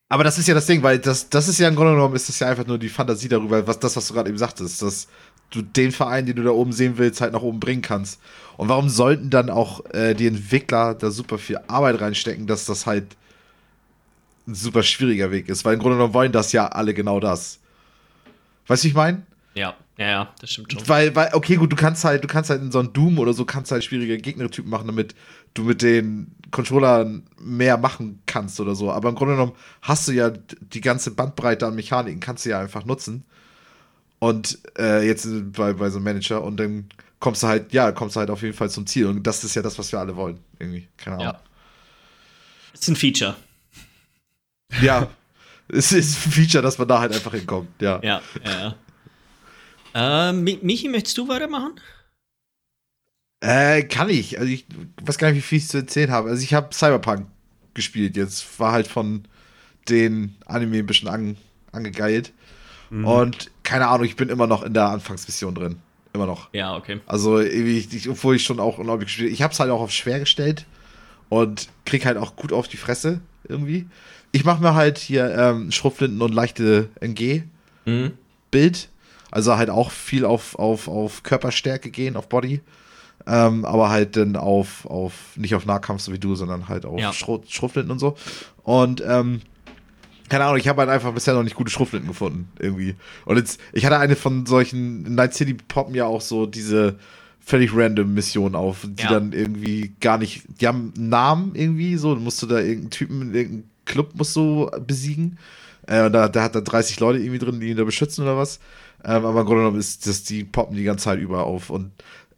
[0.09, 2.29] Aber das ist ja das Ding, weil das, das ist ja im Grunde genommen, ist
[2.29, 5.07] das ja einfach nur die Fantasie darüber, was das, was du gerade eben sagtest, dass
[5.51, 8.19] du den Verein, den du da oben sehen willst, halt nach oben bringen kannst.
[8.57, 12.85] Und warum sollten dann auch äh, die Entwickler da super viel Arbeit reinstecken, dass das
[12.85, 13.15] halt
[14.47, 15.63] ein super schwieriger Weg ist?
[15.63, 17.59] Weil im Grunde genommen wollen das ja alle genau das.
[18.69, 19.23] Weißt du, ich meine?
[19.55, 20.87] Ja, ja, ja, das stimmt schon.
[20.87, 23.33] Weil, weil, okay, gut, du kannst halt, du kannst halt in so einem Doom oder
[23.33, 25.15] so kannst halt schwierige Gegnertypen machen, damit
[25.55, 28.91] du mit den Controllern mehr machen kannst oder so.
[28.91, 32.59] Aber im Grunde genommen hast du ja die ganze Bandbreite an Mechaniken, kannst du ja
[32.61, 33.25] einfach nutzen.
[34.19, 38.15] Und äh, jetzt bei, bei so einem Manager und dann kommst du halt, ja, kommst
[38.15, 39.07] du halt auf jeden Fall zum Ziel.
[39.07, 40.39] Und das ist ja das, was wir alle wollen.
[40.59, 40.87] Irgendwie.
[40.95, 41.33] Keine Ahnung.
[41.33, 41.39] Ja.
[42.73, 43.35] Ist ein Feature.
[44.81, 45.09] Ja,
[45.69, 47.99] es ist ein Feature, dass man da halt einfach hinkommt, ja.
[48.03, 48.75] Ja, ja.
[49.93, 51.79] Äh, Michi, möchtest du weitermachen?
[53.41, 54.39] Äh, kann ich.
[54.39, 54.65] Also ich
[55.01, 56.29] weiß gar nicht, wie viel ich zu erzählen habe.
[56.29, 57.27] Also ich habe Cyberpunk
[57.73, 58.59] gespielt jetzt.
[58.59, 59.27] War halt von
[59.87, 61.37] den Anime ein bisschen an,
[61.71, 62.33] angegeilt.
[62.89, 63.05] Mhm.
[63.05, 65.77] Und keine Ahnung, ich bin immer noch in der Anfangsmission drin.
[66.13, 66.49] Immer noch.
[66.53, 66.99] Ja, okay.
[67.05, 70.19] Also, ich, obwohl ich schon auch unglaublich gespielt Ich habe es halt auch auf schwer
[70.19, 70.65] gestellt
[71.29, 73.87] und krieg halt auch gut auf die Fresse irgendwie
[74.31, 77.45] ich mache mir halt hier ähm, Schrotflinten und leichte NG-Bild.
[77.85, 78.99] Mhm.
[79.31, 82.61] Also halt auch viel auf, auf, auf Körperstärke gehen, auf Body.
[83.27, 86.99] Ähm, aber halt dann auf, auf, nicht auf Nahkampf so wie du, sondern halt auf
[86.99, 87.13] ja.
[87.13, 88.15] Schrot, Schrotflinten und so.
[88.63, 89.41] Und ähm,
[90.29, 92.95] keine Ahnung, ich habe halt einfach bisher noch nicht gute Schrotflinten gefunden, irgendwie.
[93.25, 96.97] Und jetzt, ich hatte eine von solchen, Night City poppen ja auch so diese
[97.39, 99.09] völlig random Missionen auf, die ja.
[99.09, 102.91] dann irgendwie gar nicht, die haben einen Namen irgendwie, so, dann musst du da irgendeinen
[102.91, 105.37] Typen, irgendeinen Club musst du besiegen.
[105.87, 108.37] Äh, und da, da hat er 30 Leute irgendwie drin, die ihn da beschützen oder
[108.37, 108.59] was.
[109.03, 111.69] Ähm, aber im Grunde genommen ist das, die poppen die ganze Zeit über auf.
[111.69, 111.91] Und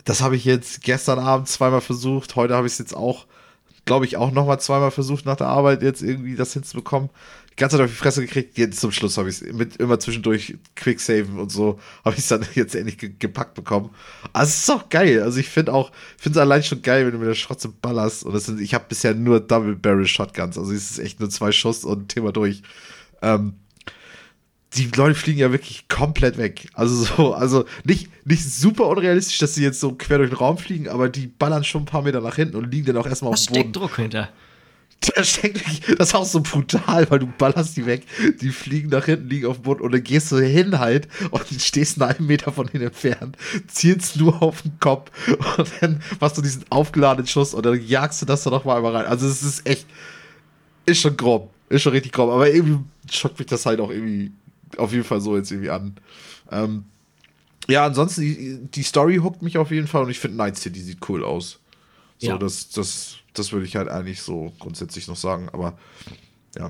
[0.06, 2.36] das habe ich jetzt gestern Abend zweimal versucht.
[2.36, 3.26] Heute habe ich es jetzt auch,
[3.86, 7.10] glaube ich, auch nochmal zweimal versucht, nach der Arbeit jetzt irgendwie das hinzubekommen
[7.52, 8.58] die ganze Zeit auf die Fresse gekriegt.
[8.58, 12.28] Jetzt zum Schluss habe ich es mit immer zwischendurch Quicksaven und so, habe ich es
[12.30, 13.90] dann jetzt endlich ge gepackt bekommen.
[14.34, 15.22] Also es ist auch geil.
[15.22, 18.24] Also ich finde auch, finde es allein schon geil, wenn du mit der Schrotze ballerst.
[18.24, 20.58] Und das sind, ich habe bisher nur Double Barrel Shotguns.
[20.58, 22.64] Also es ist echt nur zwei Schuss und Thema durch.
[23.22, 23.56] Ähm,
[24.76, 26.70] die Leute fliegen ja wirklich komplett weg.
[26.74, 30.58] Also so, also nicht, nicht super unrealistisch, dass sie jetzt so quer durch den Raum
[30.58, 33.34] fliegen, aber die ballern schon ein paar Meter nach hinten und liegen dann auch erstmal
[33.34, 33.60] auf dem Boden.
[33.60, 34.30] steckt Druck hinter.
[35.16, 38.06] Der steckt das ist auch so brutal, weil du ballerst die weg,
[38.40, 41.44] die fliegen nach hinten, liegen auf dem Boden und dann gehst du hin halt und
[41.60, 43.36] stehst einen Meter von ihnen entfernt,
[43.68, 45.10] zielst nur auf den Kopf
[45.58, 48.96] und dann machst du diesen aufgeladenen Schuss und dann jagst du das da nochmal einmal
[48.96, 49.06] rein.
[49.08, 49.88] Also es ist echt,
[50.86, 52.78] ist schon grob, ist schon richtig grob, aber irgendwie
[53.12, 54.32] schockt mich das halt auch irgendwie
[54.78, 55.96] auf jeden Fall so jetzt irgendwie an.
[56.52, 56.86] Ähm,
[57.68, 60.80] ja, ansonsten, die, die Story hookt mich auf jeden Fall und ich finde Night City
[60.80, 61.60] sieht cool aus.
[62.18, 62.38] So, ja.
[62.38, 65.78] das, das das würde ich halt eigentlich so grundsätzlich noch sagen, aber
[66.58, 66.70] ja.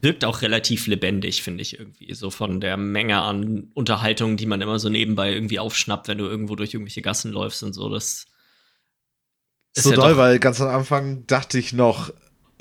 [0.00, 2.14] wirkt auch relativ lebendig, finde ich irgendwie.
[2.14, 6.24] So von der Menge an Unterhaltung, die man immer so nebenbei irgendwie aufschnappt, wenn du
[6.24, 7.88] irgendwo durch irgendwelche Gassen läufst und so.
[7.88, 8.26] Das
[9.74, 12.10] ist so ja doll, weil ganz am Anfang dachte ich noch,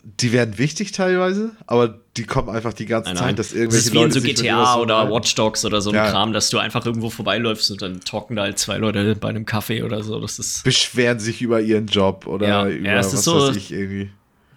[0.09, 3.29] die werden wichtig teilweise, aber die kommen einfach die ganze nein, nein.
[3.29, 4.07] Zeit, dass irgendwelche Leute.
[4.07, 6.09] Das ist wie in so GTA oder Watch Dogs oder so ein ja.
[6.09, 9.45] Kram, dass du einfach irgendwo vorbeiläufst und dann talken da halt zwei Leute bei einem
[9.45, 10.21] Kaffee oder so.
[10.21, 12.67] Das ist Beschweren sich über ihren Job oder ja.
[12.69, 14.09] über ja, das was ist so, ich irgendwie.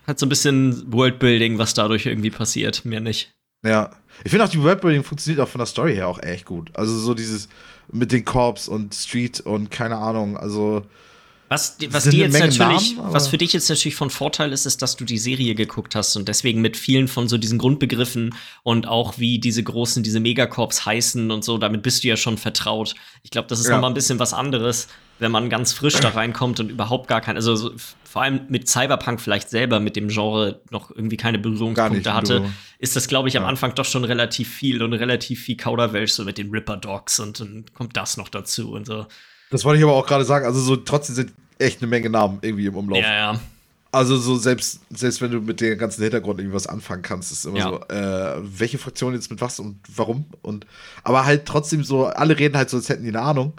[0.06, 3.32] Hat so ein bisschen Worldbuilding, was dadurch irgendwie passiert, mehr nicht.
[3.64, 3.90] Ja.
[4.22, 6.70] Ich finde auch, die Worldbuilding funktioniert auch von der Story her auch echt gut.
[6.74, 7.48] Also so dieses
[7.90, 10.84] mit den Corps und Street und keine Ahnung, also
[11.50, 14.82] was, was dir jetzt natürlich, Namen, was für dich jetzt natürlich von Vorteil ist, ist,
[14.82, 18.86] dass du die Serie geguckt hast und deswegen mit vielen von so diesen Grundbegriffen und
[18.86, 22.94] auch wie diese großen, diese Megacorps heißen und so, damit bist du ja schon vertraut.
[23.24, 23.72] Ich glaube, das ist ja.
[23.72, 24.86] noch mal ein bisschen was anderes,
[25.18, 27.72] wenn man ganz frisch da reinkommt und überhaupt gar kein, also so,
[28.04, 32.44] vor allem mit Cyberpunk vielleicht selber mit dem Genre noch irgendwie keine Berührungspunkte hatte,
[32.78, 33.48] ist das, glaube ich, am ja.
[33.48, 37.40] Anfang doch schon relativ viel und relativ viel Kauderwelsch so mit den Ripper Dogs und
[37.40, 39.06] dann kommt das noch dazu und so.
[39.50, 40.46] Das wollte ich aber auch gerade sagen.
[40.46, 43.02] Also so trotzdem sind echt eine Menge Namen irgendwie im Umlauf.
[43.02, 43.40] Ja, ja.
[43.92, 47.44] Also so selbst, selbst wenn du mit dem ganzen Hintergrund irgendwie was anfangen kannst, ist
[47.44, 47.68] immer ja.
[47.68, 50.64] so, äh, welche Fraktion jetzt mit was und warum und
[51.02, 53.54] aber halt trotzdem so, alle reden halt so, als hätten die eine Ahnung.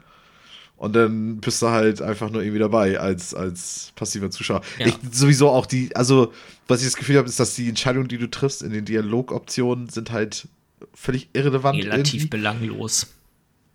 [0.78, 4.62] Und dann bist du halt einfach nur irgendwie dabei als, als passiver Zuschauer.
[4.80, 4.88] Ja.
[4.88, 6.34] Ich sowieso auch die, also
[6.68, 9.90] was ich das Gefühl habe, ist, dass die Entscheidungen, die du triffst in den Dialogoptionen,
[9.90, 10.48] sind halt
[10.96, 11.78] völlig irrelevant.
[11.84, 12.28] Relativ irgendwie.
[12.30, 13.08] belanglos.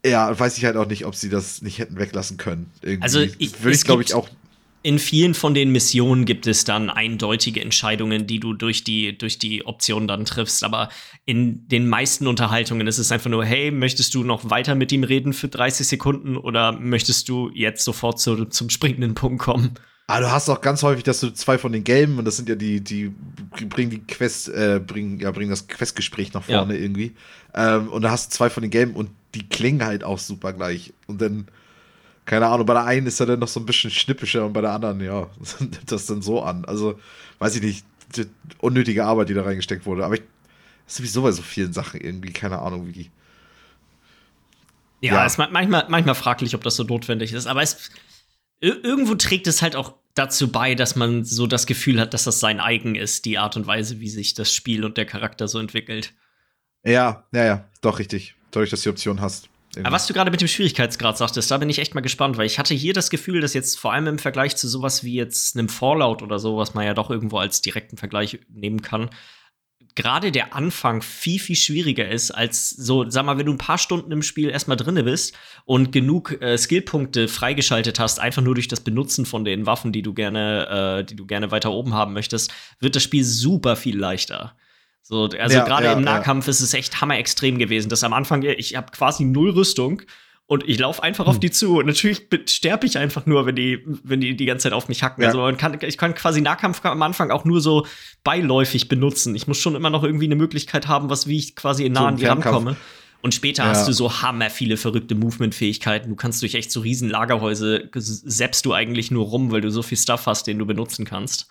[0.07, 2.71] Ja, weiß ich halt auch nicht, ob sie das nicht hätten weglassen können.
[2.83, 3.03] Irgendwie.
[3.03, 4.29] Also ich, würde ich glaube ich auch
[4.87, 9.37] in vielen von den Missionen gibt es dann eindeutige Entscheidungen, die du durch die, durch
[9.37, 10.62] die Option dann triffst.
[10.62, 10.90] Aber
[11.25, 15.03] in den meisten Unterhaltungen ist es einfach nur, hey, möchtest du noch weiter mit ihm
[15.03, 19.75] reden für 30 Sekunden oder möchtest du jetzt sofort zu, zum springenden Punkt kommen?
[20.09, 22.49] Ah, du hast auch ganz häufig, dass du zwei von den gelben, und das sind
[22.49, 23.12] ja die, die
[23.69, 26.81] bringen die Quest, äh, bringen, ja, bringen das Questgespräch nach vorne ja.
[26.81, 27.16] irgendwie.
[27.55, 30.53] Ähm, und da hast du zwei von den gelben und die klingen halt auch super
[30.53, 30.92] gleich.
[31.09, 31.49] Und dann,
[32.25, 34.61] keine Ahnung, bei der einen ist er dann noch so ein bisschen schnippischer und bei
[34.61, 36.64] der anderen, ja, nimmt das dann so an.
[36.66, 37.01] Also,
[37.40, 38.27] weiß ich nicht, die
[38.59, 40.05] unnötige Arbeit, die da reingesteckt wurde.
[40.05, 40.23] Aber ich,
[40.85, 43.11] das ist sowieso bei so vielen Sachen irgendwie, keine Ahnung, wie.
[45.01, 45.27] Ja, ja.
[45.27, 47.49] ist manchmal, manchmal fraglich, ob das so notwendig ist.
[47.49, 47.90] Aber es,
[48.61, 52.40] irgendwo trägt es halt auch dazu bei, dass man so das Gefühl hat, dass das
[52.40, 55.59] sein eigen ist, die Art und Weise, wie sich das Spiel und der Charakter so
[55.59, 56.14] entwickelt.
[56.85, 59.49] Ja, ja, ja, doch richtig dadurch, dass du die Option hast.
[59.79, 62.47] Aber was du gerade mit dem Schwierigkeitsgrad sagtest, da bin ich echt mal gespannt, weil
[62.47, 65.55] ich hatte hier das Gefühl, dass jetzt vor allem im Vergleich zu sowas wie jetzt
[65.55, 69.11] einem Fallout oder so, was man ja doch irgendwo als direkten Vergleich nehmen kann,
[69.97, 73.79] gerade der Anfang viel, viel schwieriger ist, als so, sag mal, wenn du ein paar
[73.79, 78.69] Stunden im Spiel erstmal drinne bist und genug äh, Skillpunkte freigeschaltet hast, einfach nur durch
[78.69, 82.13] das Benutzen von den Waffen, die du gerne, äh, die du gerne weiter oben haben
[82.13, 84.55] möchtest, wird das Spiel super viel leichter.
[85.03, 86.51] So, also ja, gerade ja, im Nahkampf ja.
[86.51, 87.89] ist es echt hammerextrem gewesen.
[87.89, 90.03] Das am Anfang, ich habe quasi null Rüstung
[90.49, 91.31] und ich laufe einfach hm.
[91.31, 91.79] auf die zu.
[91.79, 95.03] Und natürlich sterbe ich einfach nur, wenn die, wenn die die ganze Zeit auf mich
[95.03, 95.25] hacken.
[95.25, 97.87] Also man kann, ich kann quasi Nahkampf am Anfang auch nur so
[98.23, 99.35] beiläufig benutzen.
[99.35, 102.01] Ich muss schon immer noch irgendwie eine Möglichkeit haben, was wie ich quasi in nah
[102.01, 102.77] so an die rankomme.
[103.23, 103.71] Und später ja.
[103.71, 106.11] hast du so hammer viele verrückte Movement-Fähigkeiten.
[106.11, 109.83] Du kannst durch echt so riesen Lagerhäuse selbst du eigentlich nur rum, weil du so
[109.83, 111.49] viel Stuff hast, den du benutzen kannst.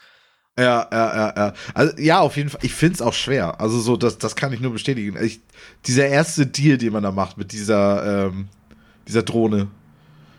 [0.58, 1.54] Ja, ja, ja, ja.
[1.74, 2.62] Also, ja, auf jeden Fall.
[2.64, 3.60] Ich finde es auch schwer.
[3.60, 5.22] Also, so, das, das kann ich nur bestätigen.
[5.22, 5.42] Ich,
[5.86, 8.48] dieser erste Deal, den man da macht mit dieser, ähm,
[9.08, 9.68] dieser Drohne,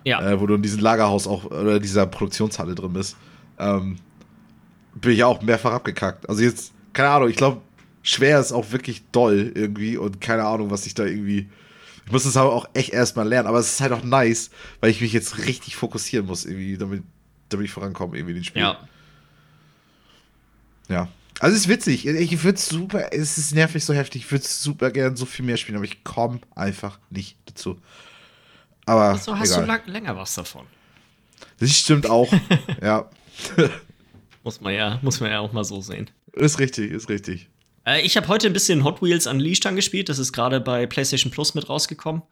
[0.05, 0.21] ja.
[0.21, 3.17] äh, wo du in diesem Lagerhaus auch, oder dieser Produktionshalle drin bist,
[3.59, 3.97] ähm,
[4.95, 6.29] bin ich auch mehrfach abgekackt.
[6.29, 7.61] Also, jetzt, keine Ahnung, ich glaube,
[8.03, 11.49] schwer ist auch wirklich doll irgendwie und keine Ahnung, was ich da irgendwie.
[12.07, 14.51] Ich muss es aber auch echt erstmal lernen, aber es ist halt auch nice,
[14.81, 17.03] weil ich mich jetzt richtig fokussieren muss, irgendwie, damit,
[17.49, 18.63] damit ich vorankomme, irgendwie in den Spiel.
[18.63, 18.79] Ja.
[20.89, 21.09] Ja.
[21.41, 22.07] Also es ist witzig.
[22.07, 24.23] Ich würde super, es ist nervig so heftig.
[24.25, 27.79] Ich würde super gern so viel mehr spielen, aber ich komme einfach nicht dazu.
[28.87, 29.63] Aber so hast egal.
[29.63, 30.67] du lang, länger was davon.
[31.59, 32.33] Das stimmt auch.
[32.83, 33.11] ja.
[34.43, 36.11] muss man ja, muss man ja auch mal so sehen.
[36.33, 37.51] Ist richtig, ist richtig.
[37.85, 40.09] Äh, ich habe heute ein bisschen Hot Wheels Unleashed angespielt.
[40.09, 42.23] Das ist gerade bei PlayStation Plus mit rausgekommen.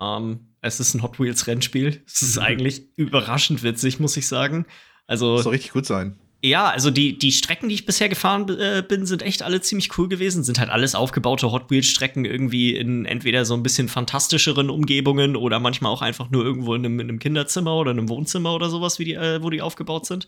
[0.00, 2.02] Ähm, es ist ein Hot Wheels Rennspiel.
[2.06, 4.66] Es ist eigentlich überraschend witzig, muss ich sagen.
[5.06, 6.18] Also, das soll richtig gut sein.
[6.44, 9.96] Ja, also die, die Strecken, die ich bisher gefahren äh, bin, sind echt alle ziemlich
[9.96, 10.42] cool gewesen.
[10.42, 15.60] Sind halt alles aufgebaute Hot Wheels-Strecken irgendwie in entweder so ein bisschen fantastischeren Umgebungen oder
[15.60, 18.96] manchmal auch einfach nur irgendwo in einem, in einem Kinderzimmer oder einem Wohnzimmer oder sowas,
[18.96, 20.26] die, äh, wo die aufgebaut sind.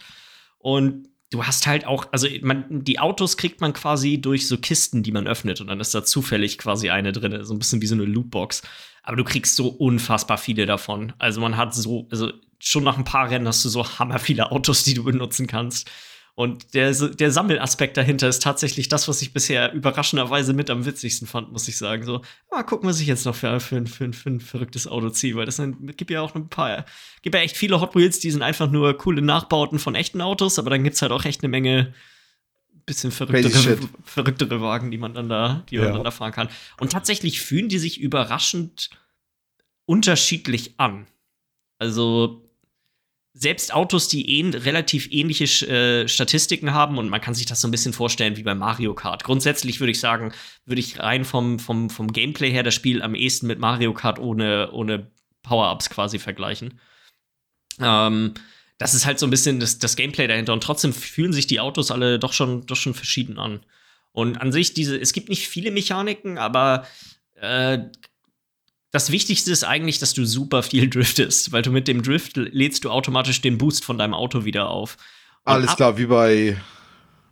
[0.58, 5.02] Und du hast halt auch, also man, die Autos kriegt man quasi durch so Kisten,
[5.02, 7.86] die man öffnet und dann ist da zufällig quasi eine drin, so ein bisschen wie
[7.86, 8.62] so eine Lootbox.
[9.02, 11.12] Aber du kriegst so unfassbar viele davon.
[11.18, 12.32] Also man hat so, also
[12.64, 15.90] schon nach ein paar Rennen hast du so hammer viele Autos, die du benutzen kannst.
[16.36, 21.28] Und der, der Sammelaspekt dahinter ist tatsächlich das, was ich bisher überraschenderweise mit am witzigsten
[21.28, 22.04] fand, muss ich sagen.
[22.04, 25.36] So, mal gucken, was ich jetzt noch für, für, für, für ein verrücktes Auto ziehe,
[25.36, 26.86] weil das sind, gibt ja auch ein paar,
[27.22, 30.58] gibt ja echt viele Hot Wheels, die sind einfach nur coole Nachbauten von echten Autos,
[30.58, 31.94] aber dann gibt es halt auch echt eine Menge
[32.84, 35.84] bisschen verrücktere, verrücktere Wagen, die man dann da, die ja.
[35.84, 36.48] man dann da fahren kann.
[36.80, 38.90] Und tatsächlich fühlen die sich überraschend
[39.86, 41.06] unterschiedlich an.
[41.78, 42.43] Also
[43.36, 47.66] selbst Autos, die ähn relativ ähnliche äh, Statistiken haben und man kann sich das so
[47.66, 49.24] ein bisschen vorstellen wie bei Mario Kart.
[49.24, 50.32] Grundsätzlich würde ich sagen,
[50.64, 54.20] würde ich rein vom, vom, vom Gameplay her das Spiel am ehesten mit Mario Kart
[54.20, 55.10] ohne, ohne
[55.42, 56.80] Power-Ups quasi vergleichen.
[57.80, 58.34] Ähm,
[58.78, 61.58] das ist halt so ein bisschen das, das Gameplay dahinter und trotzdem fühlen sich die
[61.58, 63.66] Autos alle doch schon, doch schon verschieden an.
[64.12, 66.86] Und an sich, diese, es gibt nicht viele Mechaniken, aber
[67.34, 67.78] äh,
[68.94, 72.84] das Wichtigste ist eigentlich, dass du super viel driftest, weil du mit dem Drift lädst
[72.84, 74.96] du automatisch den Boost von deinem Auto wieder auf.
[75.44, 76.56] Und Alles klar, wie bei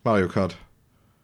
[0.03, 0.57] Mario Kart.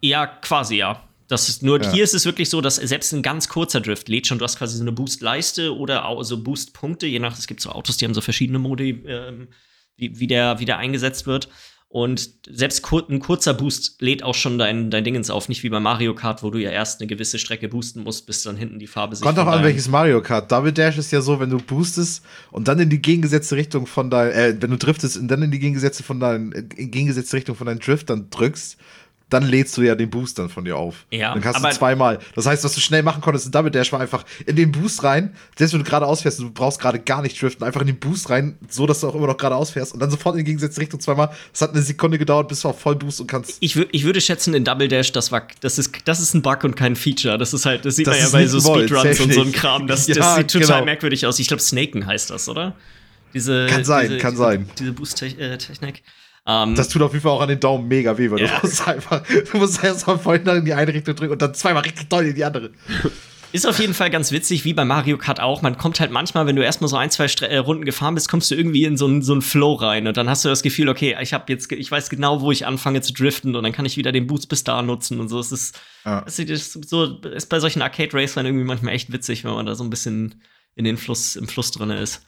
[0.01, 1.03] Ja, quasi, ja.
[1.27, 1.93] Das ist nur ja.
[1.93, 4.59] hier ist es wirklich so, dass selbst ein ganz kurzer Drift lädt schon, du hast
[4.59, 8.05] quasi so eine Boost-Leiste oder auch so Boost-Punkte, je nach, es gibt so Autos, die
[8.05, 9.49] haben so verschiedene Modi, ähm,
[9.97, 11.49] wie, wie, der, wie der eingesetzt wird.
[11.91, 15.71] Und selbst kur ein kurzer Boost lädt auch schon dein, dein Dingens auf, nicht wie
[15.71, 18.79] bei Mario Kart, wo du ja erst eine gewisse Strecke boosten musst, bis dann hinten
[18.79, 19.25] die Farbe sich.
[19.25, 20.53] Kommt auch an, welches Mario Kart.
[20.53, 24.11] Double Dash ist ja so, wenn du boostest und dann in die gegengesetzte Richtung von
[24.11, 27.57] dein, äh, wenn du driftest und dann in die gegengesetzte von dein, in gegengesetzte Richtung
[27.57, 28.77] von deinem Drift dann drückst,
[29.31, 31.05] dann lädst du ja den Boost dann von dir auf.
[31.11, 32.19] Ja, dann kannst du zweimal.
[32.35, 35.05] Das heißt, was du schnell machen konntest in Double Dash war einfach in den Boost
[35.05, 37.99] rein, selbst wenn du gerade ausfährst, du brauchst gerade gar nicht driften, einfach in den
[37.99, 40.45] Boost rein, so dass du auch immer noch gerade ausfährst und dann sofort in die
[40.45, 41.31] gegensätzliche Richtung zweimal.
[41.53, 43.59] Das hat eine Sekunde gedauert, bis du auf Vollboost und kannst.
[43.61, 46.65] Ich, ich würde schätzen, in Double Dash, das war, das ist, das ist ein Bug
[46.65, 47.37] und kein Feature.
[47.37, 49.87] Das ist halt, das sieht das man ja bei so Speedruns und so ein Kram.
[49.87, 50.85] Das, ja, das sieht total genau.
[50.85, 51.39] merkwürdig aus.
[51.39, 52.75] Ich glaube, Snaken heißt das, oder?
[53.35, 54.71] Diese, kann sein, diese, kann diese, sein.
[54.79, 55.97] Diese Boost-Technik.
[55.97, 58.59] Um, ähm, das tut auf jeden Fall auch an den Daumen mega weh, weil yeah.
[58.61, 61.53] du musst einfach, du musst erst mal vorhin in die eine Richtung drücken und dann
[61.53, 62.71] zweimal richtig doll in die andere.
[63.53, 65.61] Ist auf jeden Fall ganz witzig, wie bei Mario Kart auch.
[65.61, 68.31] Man kommt halt manchmal, wenn du erstmal so ein, zwei Stre äh, Runden gefahren bist,
[68.31, 70.89] kommst du irgendwie in so einen so Flow rein und dann hast du das Gefühl,
[70.89, 73.85] okay, ich habe jetzt, ich weiß genau, wo ich anfange zu driften und dann kann
[73.85, 75.39] ich wieder den Boost bis da nutzen und so.
[75.41, 76.25] Es ist, ja.
[76.27, 79.75] es ist so, ist bei solchen Arcade Racern irgendwie manchmal echt witzig, wenn man da
[79.75, 80.43] so ein bisschen
[80.77, 82.23] in den Fluss, im Fluss drin ist.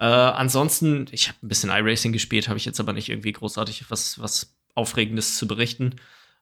[0.00, 3.90] Äh, ansonsten, ich habe ein bisschen iRacing gespielt, habe ich jetzt aber nicht irgendwie großartig
[3.90, 5.96] was, was Aufregendes zu berichten.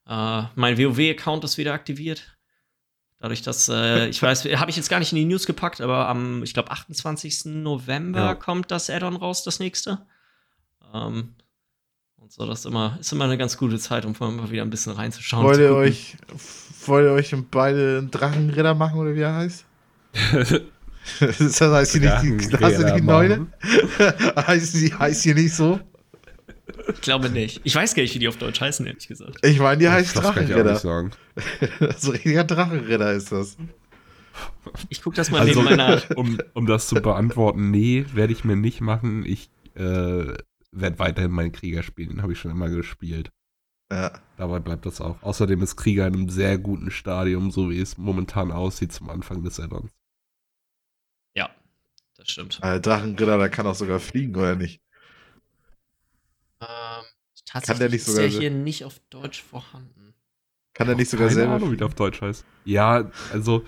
[0.06, 2.38] Äh, mein WoW-Account ist wieder aktiviert.
[3.18, 6.08] Dadurch, dass, äh, ich weiß, habe ich jetzt gar nicht in die News gepackt, aber
[6.08, 7.46] am, ich glaube, 28.
[7.46, 8.34] November ja.
[8.36, 10.06] kommt das Add-on raus, das nächste.
[10.94, 11.34] Ähm,
[12.14, 14.70] und so, das ist immer, ist immer eine ganz gute Zeit, um mal wieder ein
[14.70, 15.44] bisschen reinzuschauen.
[15.44, 16.16] Wollt ihr euch,
[16.86, 19.64] wollt ihr euch beide einen Drachenritter machen oder wie er heißt?
[21.20, 23.46] das heißt hier nicht, die, nicht die Neune?
[24.36, 25.80] heißt, die, heißt hier nicht so?
[26.92, 27.60] Ich glaube nicht.
[27.64, 29.44] Ich weiß gar nicht, wie die auf Deutsch heißen, ehrlich gesagt.
[29.44, 30.80] Ich meine, die heißt Drachenritter.
[30.80, 31.12] Kann
[31.98, 33.56] so richtiger Drachenritter ist das.
[34.88, 36.10] Ich gucke das mal also, nebenbei nach.
[36.16, 39.24] Um, um das zu beantworten, nee, werde ich mir nicht machen.
[39.24, 40.34] Ich äh,
[40.72, 42.10] werde weiterhin meinen Krieger spielen.
[42.10, 43.30] Den habe ich schon immer gespielt.
[43.90, 44.12] Ja.
[44.36, 45.22] Dabei bleibt das auch.
[45.22, 49.42] Außerdem ist Krieger in einem sehr guten Stadium, so wie es momentan aussieht zum Anfang
[49.42, 49.97] des Addons das
[52.30, 52.60] stimmt.
[52.62, 54.80] Äh, Drachenritter, der kann auch sogar fliegen, oder nicht?
[56.60, 56.68] Ähm,
[57.46, 60.14] tatsächlich kann der nicht sogar ist der hier nicht auf Deutsch vorhanden.
[60.74, 61.54] Kann der nicht sogar selber?
[61.54, 62.44] Ahnung, wie der auf Deutsch heißt.
[62.64, 63.64] Ja, also.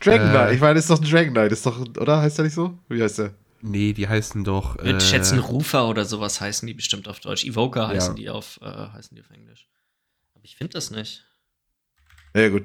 [0.00, 2.20] Dragon Knight, äh, ich meine, ist doch ein Dragon Knight, ist doch, oder?
[2.20, 2.78] Heißt der nicht so?
[2.88, 3.34] Wie heißt der?
[3.62, 4.76] Nee, die heißen doch.
[4.80, 7.44] Ich äh, schätzen, Rufer oder sowas heißen die bestimmt auf Deutsch.
[7.44, 8.22] Evoker heißen ja.
[8.22, 9.66] die auf, äh, heißen die auf Englisch.
[10.34, 11.24] Aber ich finde das nicht.
[12.34, 12.64] Ja, gut.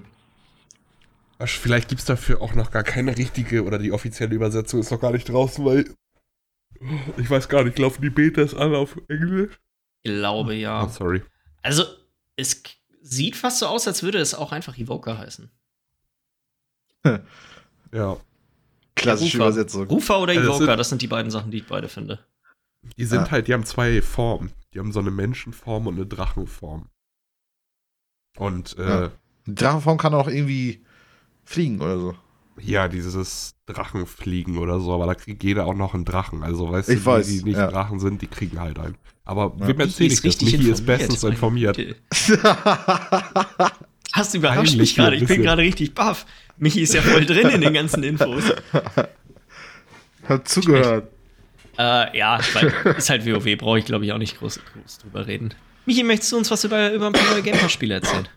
[1.45, 4.99] Vielleicht gibt es dafür auch noch gar keine richtige oder die offizielle Übersetzung ist noch
[4.99, 5.95] gar nicht draußen, weil
[7.17, 9.57] ich weiß gar nicht, laufen die Betas alle auf Englisch?
[10.03, 10.83] Ich glaube ja.
[10.83, 11.23] Oh, sorry.
[11.61, 11.83] Also,
[12.35, 12.61] es
[13.01, 15.49] sieht fast so aus, als würde es auch einfach Evoker heißen.
[17.93, 18.17] ja.
[18.95, 19.49] Klassische Rufer.
[19.49, 19.87] Übersetzung.
[19.87, 22.19] Rufer oder Evoker, also das sind die beiden Sachen, die ich beide finde.
[22.97, 23.31] Die sind ja.
[23.31, 24.51] halt, die haben zwei Formen.
[24.73, 26.89] Die haben so eine Menschenform und eine Drachenform.
[28.37, 29.11] Und äh, ja.
[29.47, 30.85] Drachenform kann auch irgendwie
[31.49, 32.15] fliegen oder so.
[32.61, 36.43] Ja, dieses Drachenfliegen oder so, aber da kriegt jeder auch noch einen Drachen.
[36.43, 37.67] Also, weißt ich du, weiß, die, die nicht ja.
[37.67, 38.95] Drachen sind, die kriegen halt einen.
[39.25, 39.67] Aber ja.
[39.67, 40.41] wem erzähle ich das?
[40.41, 41.77] Michi ist bestens informiert.
[44.11, 45.15] Hast du überrascht mich gerade.
[45.15, 46.25] Ich bin gerade richtig baff.
[46.57, 48.43] Michi ist ja voll drin in den ganzen Infos.
[50.27, 51.09] Hat zugehört.
[51.77, 55.25] Äh, ja, weil ist halt WoW, brauche ich glaube ich auch nicht groß, groß drüber
[55.27, 55.53] reden.
[55.85, 58.27] Michi, möchtest du uns was über, über ein paar neue Game Pass-Spiele erzählen?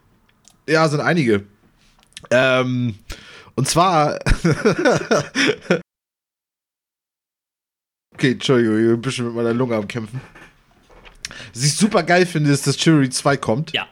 [0.69, 1.45] Ja, sind einige.
[2.31, 2.95] Ähm,
[3.55, 4.19] und zwar.
[8.15, 10.21] okay, Entschuldigung, ich bin ein bisschen mit meiner Lunge am Kämpfen.
[11.55, 13.73] Was ich super geil finde, ist, dass Chivalry 2 kommt.
[13.73, 13.87] Ja.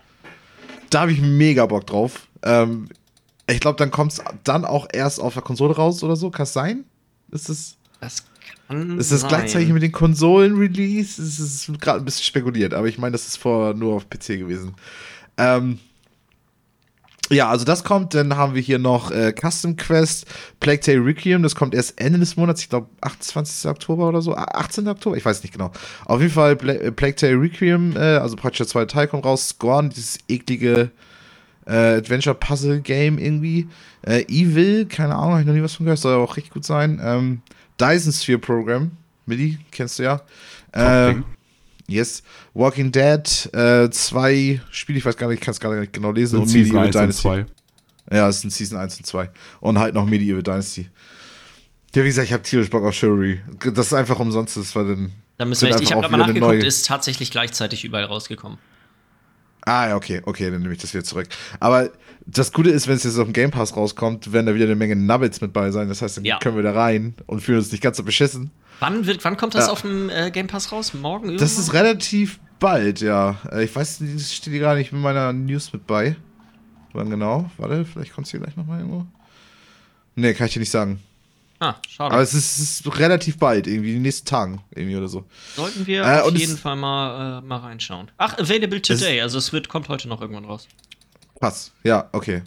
[0.90, 2.26] Da habe ich mega Bock drauf.
[2.42, 2.88] Ähm,
[3.46, 6.30] ich glaube, dann kommt es dann auch erst auf der Konsole raus oder so.
[6.30, 6.84] Kann es sein?
[7.30, 7.76] Ist es.
[8.00, 8.24] Das
[8.66, 9.28] kann Ist das sein.
[9.28, 11.22] gleichzeitig mit den Konsolen-Release?
[11.22, 14.38] Es ist gerade ein bisschen spekuliert, aber ich meine, das ist vorher nur auf PC
[14.38, 14.74] gewesen.
[15.36, 15.78] Ähm,
[17.30, 20.26] ja, also das kommt, dann haben wir hier noch äh, Custom Quest,
[20.58, 23.70] Plague Tale Requiem, das kommt erst Ende des Monats, ich glaube 28.
[23.70, 24.88] Oktober oder so, Ah, 18.
[24.88, 25.70] Oktober, ich weiß nicht genau.
[26.06, 29.24] Auf jeden Fall Pla äh, Plague Tale Requiem, äh, also praktisch der zweite Teil kommt
[29.24, 30.90] raus, Scorn, dieses eklige
[31.66, 33.68] äh, Adventure-Puzzle-Game irgendwie.
[34.02, 36.64] Äh, Evil, keine Ahnung, habe ich noch nie was von gehört, soll auch richtig gut
[36.64, 37.00] sein.
[37.02, 37.42] Ähm,
[37.80, 38.90] Dyson Sphere Program,
[39.26, 40.20] Millie, kennst du ja.
[40.72, 41.24] Äh, Top-Ding.
[41.90, 42.22] Yes.
[42.54, 46.12] Walking Dead, äh, zwei Spiele, ich weiß gar nicht, ich kann es gar nicht genau
[46.12, 46.38] lesen.
[46.46, 47.22] Sind Season Medieval 1 und Dynasty.
[48.08, 48.16] 2.
[48.16, 49.30] Ja, es sind Season 1 und 2.
[49.60, 50.88] Und halt noch Medieval Dynasty.
[51.94, 53.40] Ja, wie gesagt, ich habe tierisch Bock auf Chivalry.
[53.74, 55.12] Das ist einfach umsonst, das war dann.
[55.38, 57.84] Da müssen wir echt, ich habe auch mal wieder eine nachgeguckt, neue- ist tatsächlich gleichzeitig
[57.84, 58.58] überall rausgekommen.
[59.66, 61.28] Ah, ja, okay, okay, dann nehme ich das wieder zurück.
[61.60, 61.90] Aber
[62.26, 64.74] das Gute ist, wenn es jetzt auf dem Game Pass rauskommt, werden da wieder eine
[64.74, 65.88] Menge Nubbits mit bei sein.
[65.88, 66.38] Das heißt, dann Ja.
[66.38, 68.50] können wir da rein und fühlen uns nicht ganz so beschissen.
[68.80, 69.72] Wann, wird, wann kommt das Ja.
[69.72, 70.92] auf dem äh, Game Pass raus?
[70.94, 71.36] Morgen?
[71.38, 71.76] Das ist irgendwann?
[71.86, 73.38] relativ bald, ja.
[73.52, 76.16] Äh, Ich weiß, das steht hier gar nicht mit meiner News mit bei.
[76.92, 77.48] Wann genau?
[77.56, 79.06] Warte, vielleicht kommt es hier gleich nochmal irgendwo.
[80.16, 81.00] Nee, kann ich dir nicht sagen.
[81.60, 82.14] Ah, schade.
[82.14, 85.24] Aber es ist, es ist relativ bald, irgendwie in den nächsten Tagen, irgendwie oder so.
[85.54, 88.10] Sollten wir Äh, auf es- jeden Fall mal, äh, mal reinschauen.
[88.16, 89.20] Ach, available today.
[89.20, 90.66] also es wird, kommt heute noch irgendwann raus.
[91.38, 91.70] Pass.
[91.84, 92.42] Ja, okay.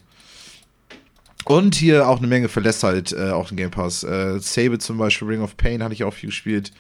[1.46, 4.04] Und hier auch eine Menge verlässt halt äh, auch den Game Pass.
[4.04, 6.72] Äh, Sable zum Beispiel, Ring of Pain hatte ich auch viel gespielt.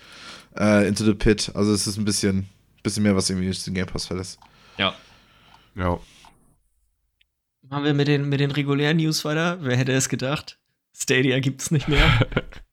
[0.57, 1.51] Äh, Into the Pit.
[1.53, 2.47] Also es ist ein bisschen,
[2.82, 4.39] bisschen mehr, was irgendwie den Game Pass verlässt.
[4.78, 4.95] Ja.
[5.76, 5.99] Ja.
[7.70, 9.57] Machen wir mit den, mit den regulären News weiter.
[9.61, 10.59] Wer hätte es gedacht?
[10.95, 12.28] Stadia gibt's nicht mehr.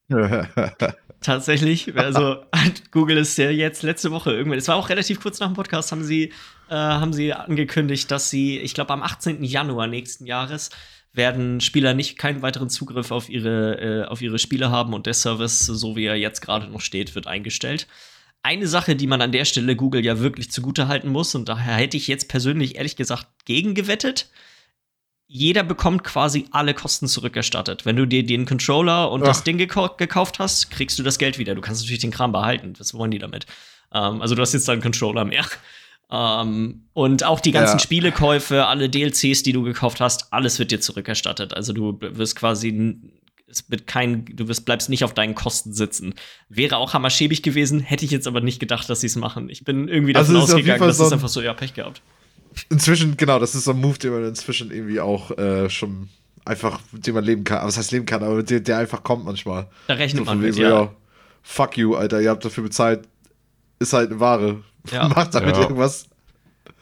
[1.20, 1.96] Tatsächlich.
[1.96, 4.58] Also hat Google ist ja jetzt letzte Woche irgendwann.
[4.58, 6.32] Es war auch relativ kurz nach dem Podcast, haben sie,
[6.68, 9.44] äh, haben sie angekündigt, dass sie, ich glaube, am 18.
[9.44, 10.70] Januar nächsten Jahres
[11.12, 15.14] werden Spieler nicht keinen weiteren Zugriff auf ihre, äh, auf ihre Spiele haben und der
[15.14, 17.86] Service, so wie er jetzt gerade noch steht, wird eingestellt.
[18.42, 21.74] Eine Sache, die man an der Stelle Google ja wirklich zugute halten muss, und daher
[21.74, 24.30] hätte ich jetzt persönlich ehrlich gesagt gegen gewettet,
[25.32, 27.86] jeder bekommt quasi alle Kosten zurückerstattet.
[27.86, 29.26] Wenn du dir den Controller und Ach.
[29.28, 31.54] das Ding gekau gekauft hast, kriegst du das Geld wieder.
[31.54, 32.72] Du kannst natürlich den Kram behalten.
[32.78, 33.46] Was wollen die damit?
[33.92, 35.44] Ähm, also du hast jetzt dann einen Controller mehr.
[36.10, 37.78] Ähm, und auch die ganzen Ja.
[37.78, 41.54] Spielekäufe, alle DLCs, die du gekauft hast, alles wird dir zurückerstattet.
[41.54, 42.98] Also du wirst quasi
[43.52, 46.14] es wird kein, du wirst, bleibst nicht auf deinen Kosten sitzen.
[46.48, 49.48] Wäre auch hammerschäbig gewesen, hätte ich jetzt aber nicht gedacht, dass sie es machen.
[49.50, 51.74] Ich bin irgendwie Also davon jeden ausgegangen, dass so es ein- einfach so, ja, Pech
[51.74, 52.00] gehabt.
[52.68, 56.08] Inzwischen, genau, das ist so ein Move, den man inzwischen irgendwie auch äh, schon
[56.44, 57.58] einfach, mit dem man leben kann.
[57.58, 59.68] Aber was heißt leben kann, aber der, der einfach kommt manchmal.
[59.88, 60.68] Da rechnet So man von mit, so, ja.
[60.68, 60.94] ja,
[61.42, 63.00] fuck you, Alter, ihr habt dafür bezahlt.
[63.80, 64.62] Ist halt eine Ware.
[64.90, 65.08] Ja.
[65.08, 65.62] Macht damit Ja.
[65.62, 66.06] irgendwas.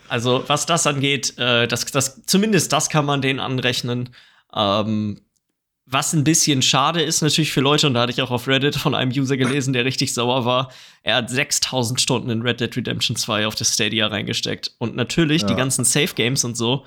[0.08, 4.10] Also, was das angeht, äh, das, das, zumindest das kann man denen anrechnen.
[4.54, 5.20] Ähm,
[5.90, 8.76] was ein bisschen schade ist natürlich für Leute, und da hatte ich auch auf Reddit
[8.76, 10.70] von einem User gelesen, der richtig sauer war.
[11.02, 14.74] Er hat 6000 Stunden in Red Dead Redemption 2 auf das Stadia reingesteckt.
[14.78, 15.56] Und natürlich, die Ja.
[15.58, 16.84] ganzen Safe Games und so,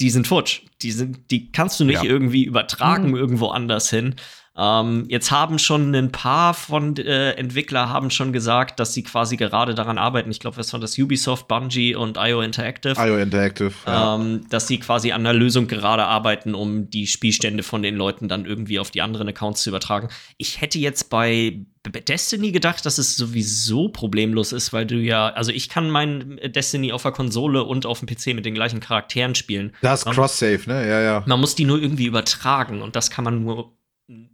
[0.00, 0.60] die sind futsch.
[0.82, 2.10] Die, sind, die kannst du nicht Ja.
[2.10, 3.16] irgendwie übertragen Mhm.
[3.16, 4.14] irgendwo anders hin.
[4.56, 9.36] Ähm, jetzt haben schon ein paar von äh, Entwickler haben schon gesagt, dass sie quasi
[9.38, 10.30] gerade daran arbeiten.
[10.30, 10.98] Ich glaube, was war das?
[10.98, 12.94] Ubisoft, Bungie und IO Interactive.
[12.98, 13.72] IO Interactive.
[13.86, 14.16] Ja.
[14.16, 18.28] Ähm, dass sie quasi an einer Lösung gerade arbeiten, um die Spielstände von den Leuten
[18.28, 20.08] dann irgendwie auf die anderen Accounts zu übertragen.
[20.36, 25.50] Ich hätte jetzt bei Destiny gedacht, dass es sowieso problemlos ist, weil du ja, also
[25.50, 29.34] ich kann mein Destiny auf der Konsole und auf dem PC mit den gleichen Charakteren
[29.34, 29.72] spielen.
[29.80, 30.88] Das ist Cross-Save, ne?
[30.88, 31.24] Ja, ja.
[31.26, 33.72] Man muss die nur irgendwie übertragen und das kann man nur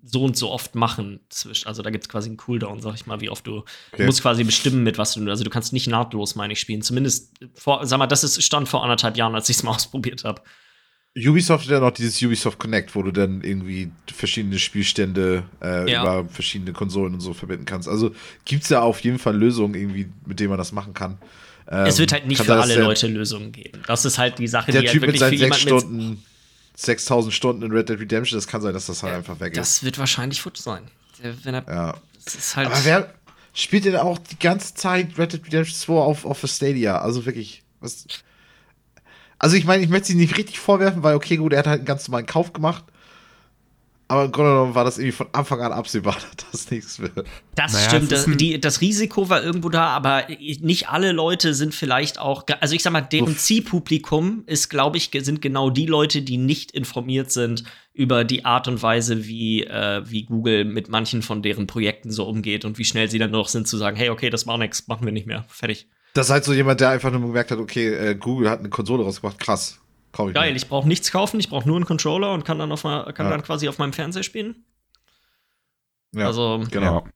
[0.02, 1.20] so und so oft machen.
[1.64, 3.60] Also da gibt es quasi einen Cooldown, sag ich mal, wie oft du.
[3.60, 4.06] Du Okay.
[4.06, 5.28] musst quasi bestimmen, mit was du.
[5.28, 6.82] Also du kannst nicht nahtlos, meine ich, spielen.
[6.82, 10.24] Zumindest vor, sag mal, das ist stand vor anderthalb Jahren, als ich es mal ausprobiert
[10.24, 10.42] habe.
[11.16, 16.02] Ubisoft hat ja noch dieses Ubisoft Connect, wo du dann irgendwie verschiedene Spielstände äh, Ja.
[16.02, 17.88] über verschiedene Konsolen und so verbinden kannst.
[17.88, 18.12] Also
[18.44, 21.18] gibt es ja auf jeden Fall Lösungen irgendwie, mit denen man das machen kann.
[21.70, 23.82] Ähm, es wird halt nicht kann für alle Leute Lösungen geben.
[23.86, 25.94] Das ist halt die Sache, Der die Typ halt mit wirklich für seinen sechs jemanden
[25.98, 26.24] mit, Stunden,
[26.80, 29.58] 6000 Stunden in Red Dead Redemption, das kann sein, dass das halt einfach weg ist.
[29.58, 30.84] Das wird wahrscheinlich futsch sein.
[31.20, 31.94] Wenn er, Ja.
[32.54, 32.66] halt.
[32.68, 33.12] Aber wer
[33.52, 37.00] spielt denn auch die ganze Zeit Red Dead Redemption 2 auf, auf der Stadia?
[37.00, 38.06] Also wirklich, was.
[39.40, 41.78] Also ich meine, ich möchte sie nicht richtig vorwerfen, weil okay, gut, er hat halt
[41.80, 42.84] einen ganz normalen Kauf gemacht.
[44.11, 47.26] Aber im Grunde genommen war das irgendwie von Anfang an absehbar, dass das nichts wird.
[47.54, 48.12] Das Naja, stimmt.
[48.12, 50.24] Das, die, das Risiko war irgendwo da, aber
[50.61, 52.44] nicht alle Leute sind vielleicht auch.
[52.61, 53.38] Also ich sag mal, deren Uff.
[53.38, 58.66] Zielpublikum ist, glaube ich, sind genau die Leute, die nicht informiert sind über die Art
[58.66, 62.84] und Weise, wie, äh, wie Google mit manchen von deren Projekten so umgeht und wie
[62.84, 65.26] schnell sie dann noch sind zu sagen, hey, okay, das war nix, machen wir nicht
[65.26, 65.86] mehr, fertig.
[66.14, 68.70] Das ist halt so jemand, der einfach nur gemerkt hat, okay, äh, Google hat eine
[68.70, 69.80] Konsole rausgebracht, krass.
[70.12, 70.56] Kauf ich Geil, mir.
[70.56, 73.26] ich brauche nichts kaufen, ich brauche nur einen Controller und kann dann, auf mal, kann
[73.26, 73.30] ja.
[73.30, 74.64] dann quasi auf meinem Fernseher spielen.
[76.12, 77.06] Ja, also, genau.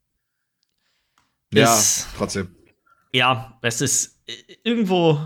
[1.52, 2.54] Ja, ist, trotzdem.
[3.12, 4.34] Ja, es ist äh,
[4.64, 5.18] irgendwo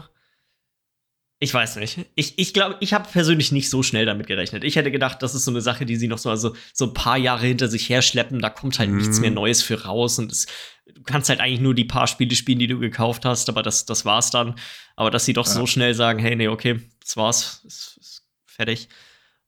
[1.38, 1.98] ich weiß nicht.
[2.14, 4.64] Ich, ich glaube, ich habe persönlich nicht so schnell damit gerechnet.
[4.64, 6.94] Ich hätte gedacht, das ist so eine Sache, die sie noch so, also, so ein
[6.94, 8.40] paar Jahre hinter sich herschleppen.
[8.40, 8.96] Da kommt halt mm.
[8.96, 9.36] nichts mehr mhm.
[9.36, 10.18] Neues für raus.
[10.18, 10.46] Und es,
[10.94, 13.48] du kannst halt eigentlich nur die paar Spiele spielen, die du gekauft hast.
[13.48, 14.54] Aber das, das war's dann.
[14.94, 15.52] Aber dass sie doch ja.
[15.52, 17.62] so schnell sagen, hey, nee, okay, das war's.
[17.64, 18.88] Ist, ist fertig.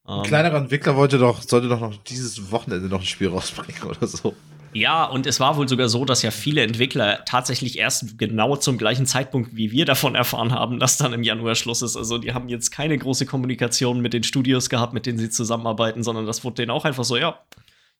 [0.05, 4.07] Ein kleinerer Entwickler wollte doch, sollte doch noch dieses Wochenende noch ein Spiel rausbringen oder
[4.07, 4.34] so.
[4.72, 8.78] Ja, und es war wohl sogar so, dass ja viele Entwickler tatsächlich erst genau zum
[8.78, 11.97] gleichen Zeitpunkt wie wir davon erfahren haben, dass dann im Januar Schluss ist.
[11.97, 16.03] Also die haben jetzt keine große Kommunikation mit den Studios gehabt, mit denen sie zusammenarbeiten,
[16.03, 17.41] sondern das wurde denen auch einfach so, ja,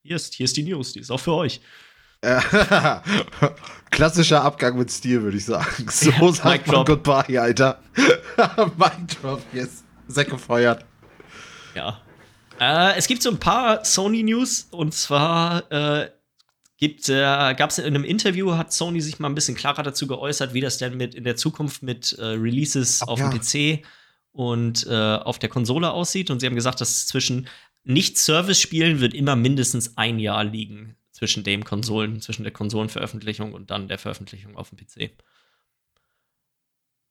[0.03, 1.61] hier ist, hier ist die News, die ist auch für euch.
[3.91, 5.87] Klassischer Abgang mit Stil, würde ich sagen.
[5.91, 7.81] So ja, sagt man Goodbye, Alter.
[8.77, 9.85] Mic Drop, yes.
[10.09, 10.85] Säcke gefeuert.
[11.75, 12.01] Ja.
[12.61, 16.11] Äh, es gibt so ein paar Sony-News und zwar äh,
[16.79, 17.15] Gibt, äh,
[17.57, 20.61] gab es in einem Interview, hat Sony sich mal ein bisschen klarer dazu geäußert, wie
[20.61, 23.31] das denn mit in der Zukunft mit äh, Releases Ach, auf ja.
[23.31, 23.85] dem PC
[24.31, 26.31] und äh, auf der Konsole aussieht.
[26.31, 27.49] Und sie haben gesagt, dass zwischen
[27.83, 33.89] Nicht-Service-Spielen wird immer mindestens ein Jahr liegen zwischen dem Konsolen, zwischen der Konsolenveröffentlichung und dann
[33.89, 35.11] der Veröffentlichung auf dem PC.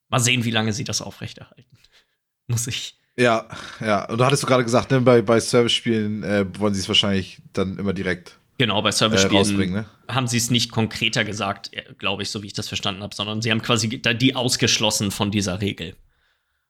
[0.08, 1.78] Mal sehen, wie lange sie das aufrechterhalten.
[2.48, 2.98] Muss ich.
[3.18, 3.50] Ja,
[3.82, 4.06] ja.
[4.06, 7.42] Und da hattest du gerade gesagt, ne, bei, bei Service-Spielen äh, wollen sie es wahrscheinlich
[7.52, 9.86] dann immer direkt Genau, bei Service-Spielen äh, ne?
[10.08, 13.14] haben sie es nicht konkreter gesagt, äh, glaube ich, so wie ich das verstanden habe,
[13.14, 15.96] sondern sie haben quasi die ausgeschlossen von dieser Regel.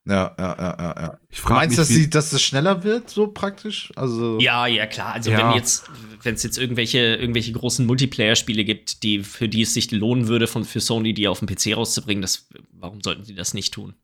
[0.08, 0.96] Ja, ja, ja, ja.
[1.02, 1.20] ja.
[1.30, 3.92] Ich frage Meinst du, dass, sie, dass es schneller wird, so praktisch?
[3.96, 5.14] Also ja, ja, klar.
[5.14, 5.40] Also ja.
[5.40, 5.90] wenn jetzt,
[6.24, 10.48] wenn es jetzt irgendwelche, irgendwelche großen Multiplayer-Spiele gibt, die, für die es sich lohnen würde,
[10.48, 13.96] von, für Sony die auf dem PC rauszubringen, das, warum sollten sie das nicht tun?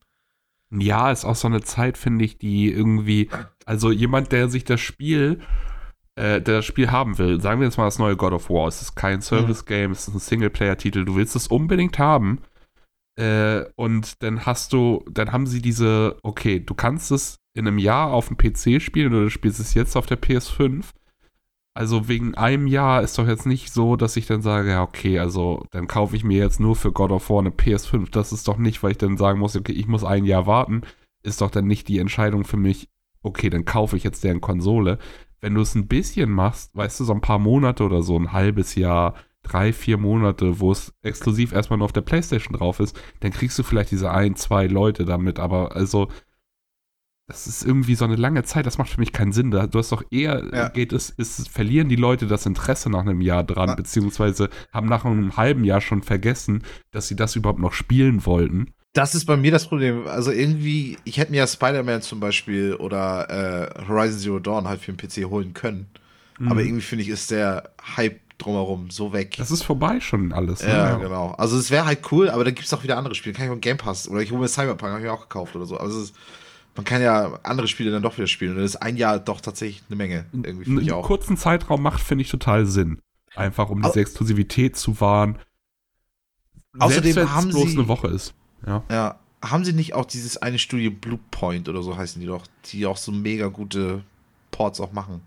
[0.70, 3.30] Ja, ist auch so eine Zeit, finde ich, die irgendwie,
[3.64, 5.40] also jemand, der sich das Spiel
[6.16, 8.68] äh, der das Spiel haben will, sagen wir jetzt mal das neue God of War,
[8.68, 12.40] es ist kein Service-Game, es ist ein Singleplayer-Titel, du willst es unbedingt haben.
[13.16, 17.78] Äh, und dann hast du, dann haben sie diese, okay, du kannst es in einem
[17.78, 20.86] Jahr auf dem PC spielen oder du spielst es jetzt auf der PS5.
[21.76, 25.18] Also wegen einem Jahr ist doch jetzt nicht so, dass ich dann sage, ja, okay,
[25.18, 28.10] also dann kaufe ich mir jetzt nur für God of War eine PS5.
[28.10, 30.82] Das ist doch nicht, weil ich dann sagen muss, okay, ich muss ein Jahr warten.
[31.22, 32.88] Ist doch dann nicht die Entscheidung für mich,
[33.22, 34.98] okay, dann kaufe ich jetzt deren Konsole
[35.44, 38.32] wenn du es ein bisschen machst, weißt du, so ein paar Monate oder so, ein
[38.32, 39.12] halbes Jahr,
[39.44, 43.58] drei, vier Monate, wo es exklusiv erstmal nur auf der Playstation drauf ist, dann kriegst
[43.58, 46.08] du vielleicht diese ein, zwei Leute damit, aber also
[47.26, 49.50] das ist irgendwie so eine lange Zeit, das macht für mich keinen Sinn.
[49.50, 50.68] Du hast doch eher, ja.
[50.68, 53.74] geht es, ist, verlieren die Leute das Interesse nach einem Jahr dran, ja.
[53.76, 58.74] beziehungsweise haben nach einem halben Jahr schon vergessen, dass sie das überhaupt noch spielen wollten.
[58.92, 60.06] Das ist bei mir das Problem.
[60.06, 64.82] Also irgendwie, ich hätte mir ja Spider-Man zum Beispiel oder äh, Horizon Zero Dawn halt
[64.82, 65.86] für den PC holen können.
[66.38, 66.48] Mhm.
[66.48, 69.36] Aber irgendwie finde ich, ist der Hype drumherum so weg.
[69.38, 70.62] Das ist vorbei schon alles.
[70.62, 70.70] Ne?
[70.70, 71.30] Ja, genau.
[71.32, 73.34] Also es wäre halt cool, aber da gibt es auch wieder andere Spiele.
[73.34, 75.54] Kann ich auch Game Pass oder ich hole mir Cyberpunk, habe ich mir auch gekauft
[75.56, 75.76] oder so.
[75.76, 76.14] Also ist,
[76.74, 78.52] man kann ja andere Spiele dann doch wieder spielen.
[78.52, 80.26] Und das ist ein Jahr doch tatsächlich eine Menge.
[80.32, 81.06] Irgendwie ich auch.
[81.06, 83.00] kurzen Zeitraum macht, finde ich total Sinn.
[83.36, 85.38] Einfach um diese Exklusivität zu wahren.
[86.78, 88.34] Außerdem Selbst, haben es bloß sie eine Woche ist.
[88.66, 88.82] Ja.
[88.90, 89.18] ja.
[89.44, 92.86] Haben sie nicht auch dieses eine Studio Blue Point oder so heißen die doch, die
[92.86, 94.02] auch so mega gute
[94.50, 95.20] Ports auch machen?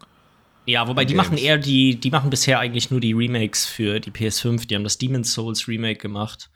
[0.67, 1.29] Ja, wobei die Games.
[1.29, 4.67] machen eher die, die machen bisher eigentlich nur die Remakes für die PS5.
[4.67, 6.49] Die haben das Demon's Souls Remake gemacht.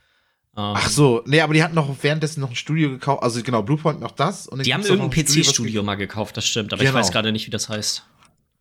[0.53, 3.23] Um, Ach so, nee, aber die hatten noch währenddessen noch ein Studio gekauft.
[3.23, 4.47] Also genau, Bluepoint noch das.
[4.47, 6.73] Und die haben irgendein PC-Studio mal gekauft, das stimmt.
[6.73, 6.91] Aber genau.
[6.91, 8.05] ich weiß gerade nicht, wie das heißt.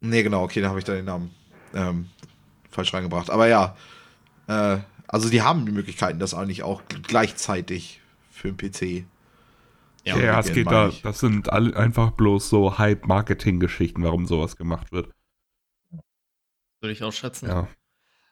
[0.01, 1.34] Nee, genau, okay, da habe ich da den Namen
[1.74, 2.07] ähm,
[2.70, 3.28] falsch reingebracht.
[3.28, 3.76] Aber ja,
[4.46, 4.78] äh,
[5.09, 9.05] also die haben die Möglichkeiten, das eigentlich auch gleichzeitig für den PC.
[10.05, 14.92] Ja, ja es geht da, das sind alle einfach bloß so Hype-Marketing-Geschichten, warum sowas gemacht
[14.92, 15.11] wird.
[16.81, 17.49] Würde ich auch schätzen.
[17.49, 17.68] Ja.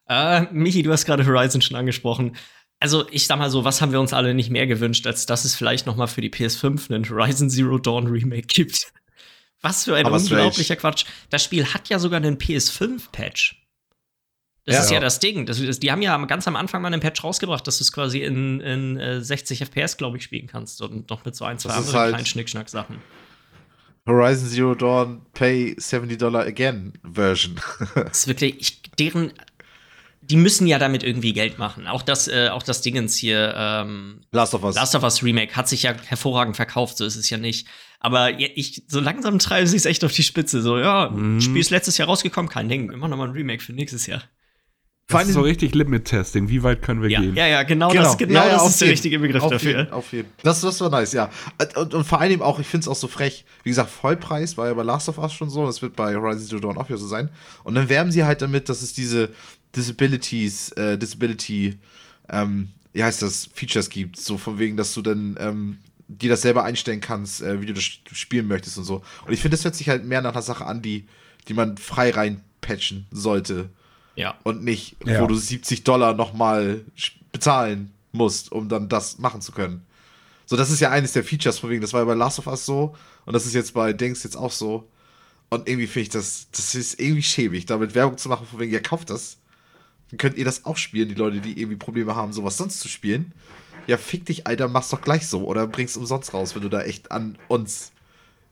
[0.09, 2.36] Äh, Michi, du hast gerade Horizon schon angesprochen.
[2.80, 5.44] Also, ich sag mal so, was haben wir uns alle nicht mehr gewünscht, als dass
[5.44, 8.92] es vielleicht noch mal für die PS5 einen Horizon Zero Dawn Remake gibt.
[9.61, 10.80] Was für ein Aber unglaublicher strange.
[10.80, 11.05] Quatsch.
[11.30, 13.57] Das Spiel hat ja sogar einen PS5-Patch.
[14.64, 14.82] Das ja.
[14.82, 15.46] ist ja das Ding.
[15.46, 17.90] Das, das, die haben ja ganz am Anfang mal einen Patch rausgebracht, dass du es
[17.90, 20.80] quasi in, in äh, 60 FPS, glaube ich, spielen kannst.
[20.82, 22.99] Und noch mit so ein, zwei anderen halt kleinen Schnickschnack-Sachen.
[24.09, 27.61] Horizon Zero Dawn Pay 70 Dollar Again Version.
[27.94, 29.32] das ist wirklich, ich, deren,
[30.22, 31.86] die müssen ja damit irgendwie Geld machen.
[31.86, 34.74] Auch das, äh, auch das Dingens hier, ähm, Last of Us.
[34.74, 37.68] Last of Us Remake hat sich ja hervorragend verkauft, so ist es ja nicht.
[38.00, 40.62] Aber ich, so langsam treibe ich es echt auf die Spitze.
[40.62, 41.40] So, ja, mhm.
[41.40, 42.90] Spiel ist letztes Jahr rausgekommen, kein Ding.
[42.90, 44.22] Immer noch mal ein Remake für nächstes Jahr.
[45.11, 46.50] Das ist so richtig Limit-Testing.
[46.50, 47.20] Wie weit können wir ja.
[47.20, 47.34] gehen?
[47.34, 48.02] Ja, ja, genau, genau.
[48.02, 49.78] das, genau ja, ja, das ist der richtige Begriff auf dafür.
[49.78, 50.28] Jeden, auf jeden.
[50.42, 51.30] Das, das war nice, ja.
[51.76, 53.46] Und, und vor allem auch, ich finde es auch so frech.
[53.62, 55.64] Wie gesagt, Vollpreis war ja bei Last of Us schon so.
[55.64, 57.30] Das wird bei Horizon Zero Dawn auch wieder so sein.
[57.64, 59.30] Und dann werben sie halt damit, dass es diese
[59.74, 61.78] Disabilities, äh, Disability,
[62.28, 64.18] ähm, wie heißt das, Features gibt.
[64.18, 67.72] So von wegen, dass du dann ähm, dir das selber einstellen kannst, äh, wie du
[67.72, 69.02] das spielen möchtest und so.
[69.26, 71.06] Und ich finde, das hört sich halt mehr nach einer Sache an, die,
[71.48, 73.70] die man frei reinpatchen sollte.
[74.18, 74.36] Ja.
[74.42, 75.20] Und nicht, Ja.
[75.22, 76.84] wo du 70 Dollar nochmal
[77.32, 79.86] bezahlen musst, um dann das machen zu können.
[80.46, 82.46] So, das ist ja eines der Features, von wegen, das war ja bei Last of
[82.46, 82.96] Us so
[83.26, 84.88] und das ist jetzt bei Dings jetzt auch so.
[85.50, 88.72] Und irgendwie finde ich das, das ist irgendwie schäbig, damit Werbung zu machen, von wegen,
[88.72, 89.38] ja, kauft das.
[90.10, 92.88] Dann könnt ihr das auch spielen, die Leute, die irgendwie Probleme haben, sowas sonst zu
[92.88, 93.32] spielen.
[93.86, 96.82] Ja, fick dich, Alter, mach's doch gleich so oder bring's umsonst raus, wenn du da
[96.82, 97.92] echt an uns,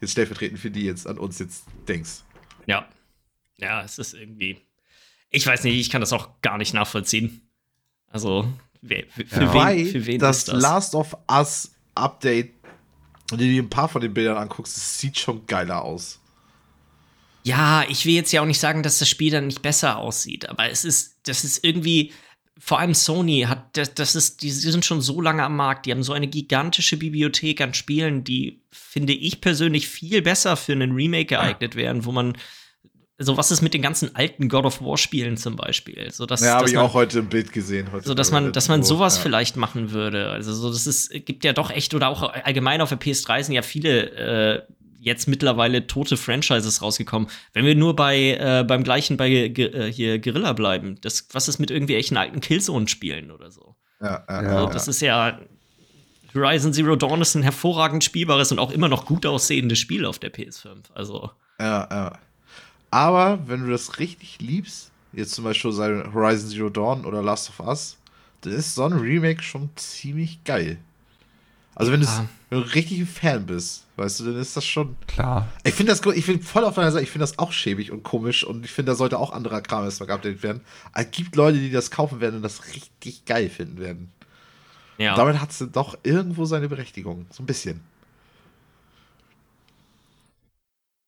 [0.00, 2.22] jetzt stellvertretend für die jetzt, an uns jetzt denkst.
[2.66, 2.86] Ja.
[3.58, 4.65] Ja, es ist irgendwie.
[5.30, 7.42] Ich weiß nicht, ich kann das auch gar nicht nachvollziehen.
[8.10, 8.48] Also,
[8.80, 9.54] wer, für, Ja.
[9.54, 10.62] Wen, für wen das, ist das?
[10.62, 12.52] Last of Us Update,
[13.30, 16.20] wenn du dir ein paar von den Bildern anguckst, das sieht schon geiler aus.
[17.42, 20.48] Ja, ich will jetzt ja auch nicht sagen, dass das Spiel dann nicht besser aussieht,
[20.48, 22.12] aber es ist, das ist irgendwie,
[22.58, 25.86] vor allem Sony hat, das, das ist, die, die sind schon so lange am Markt,
[25.86, 30.72] die haben so eine gigantische Bibliothek an Spielen, die, finde ich persönlich, viel besser für
[30.72, 32.36] einen Remake geeignet wären, wo man,
[33.18, 36.42] so was ist mit den ganzen alten God of War Spielen zum Beispiel, so dass,
[36.42, 37.90] Ja, habe ich man, auch heute im Bild gesehen.
[37.90, 39.22] Heute so dass man, dass man sowas ja.
[39.22, 40.30] vielleicht machen würde.
[40.30, 43.54] Also so, das ist, gibt ja doch echt oder auch allgemein auf der PS3 sind
[43.54, 44.62] ja viele äh,
[45.00, 47.28] jetzt mittlerweile tote Franchises rausgekommen.
[47.54, 51.48] Wenn wir nur bei äh, beim gleichen bei Ge äh, hier Guerilla bleiben, das was
[51.48, 53.76] ist mit irgendwelchen alten Killzone-Spielen oder so?
[54.00, 54.42] Ja, ja, Ja.
[54.42, 55.38] ja, Also, das ist ja
[56.34, 60.18] Horizon Zero Dawn ist ein hervorragend spielbares und auch immer noch gut aussehendes Spiel auf
[60.18, 60.92] der PS5.
[60.92, 62.18] Also ja, ja.
[62.90, 65.72] Aber wenn du das richtig liebst, jetzt zum Beispiel
[66.12, 67.96] Horizon Zero Dawn oder Last of Us,
[68.42, 70.78] dann ist so ein Remake schon ziemlich geil.
[71.74, 72.26] Also wenn, Ja.
[72.48, 74.96] wenn du richtig ein Fan bist, weißt du, dann ist das schon.
[75.06, 75.46] Klar.
[75.62, 77.90] Ich finde das, gut- ich bin voll auf deiner Seite, ich finde das auch schäbig
[77.92, 80.62] und komisch und ich finde, da sollte auch anderer Kram erstmal geupdatet werden.
[80.92, 84.10] Aber es gibt Leute, die das kaufen werden und das richtig geil finden werden.
[84.96, 85.10] ja.
[85.12, 87.26] Und damit hat es doch irgendwo seine Berechtigung.
[87.30, 87.80] So ein bisschen.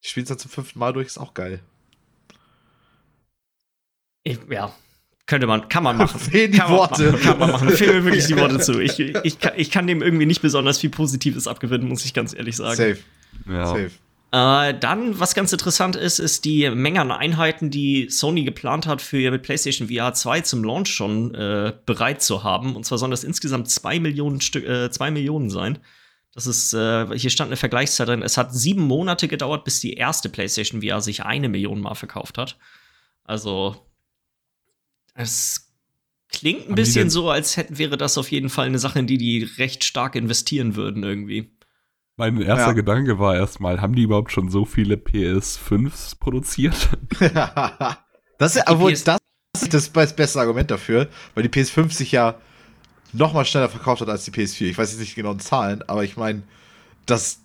[0.00, 1.60] Ich spiele es dann zum fünften Mal durch, ist auch geil.
[4.24, 4.72] Ich, ja,
[5.26, 6.18] könnte man, kann man machen.
[6.30, 7.12] Fehlen die kann man Worte.
[7.12, 7.70] Machen, kann man machen.
[7.70, 8.80] Fehlen mir wirklich die Worte zu.
[8.80, 12.34] Ich, ich, kann, ich kann dem irgendwie nicht besonders viel Positives abgewinnen, muss ich ganz
[12.34, 12.76] ehrlich sagen.
[12.76, 12.98] Safe,
[13.48, 13.66] Ja.
[13.66, 13.90] safe.
[14.30, 19.00] Äh, dann, was ganz interessant ist, ist die Menge an Einheiten, die Sony geplant hat,
[19.00, 22.76] für ihre PlayStation VR 2 zum Launch schon äh, bereit zu haben.
[22.76, 25.78] Und zwar sollen das insgesamt 2 Millionen, Stück, äh, 2 Millionen sein.
[26.34, 28.22] Das ist, äh, hier stand eine Vergleichszeit drin.
[28.22, 32.38] Es hat sieben Monate gedauert, bis die erste PlayStation VR sich eine Million Mal verkauft
[32.38, 32.58] hat.
[33.24, 33.76] Also,
[35.14, 35.72] es
[36.28, 39.06] klingt ein Haben bisschen so, als hätten wäre das auf jeden Fall eine Sache, in
[39.06, 41.50] die die recht stark investieren würden irgendwie.
[42.16, 42.72] Mein erster Ja.
[42.72, 46.88] Gedanke war erstmal, haben die überhaupt schon so viele PS5s produziert?
[48.38, 49.20] das ist, obwohl, PS das
[49.54, 52.40] ist das das beste Argument dafür, weil die PS5 sich ja
[53.12, 54.66] noch mal schneller verkauft hat als die PS4.
[54.66, 56.42] Ich weiß jetzt nicht genau die Zahlen, aber ich meine,
[57.06, 57.40] dass,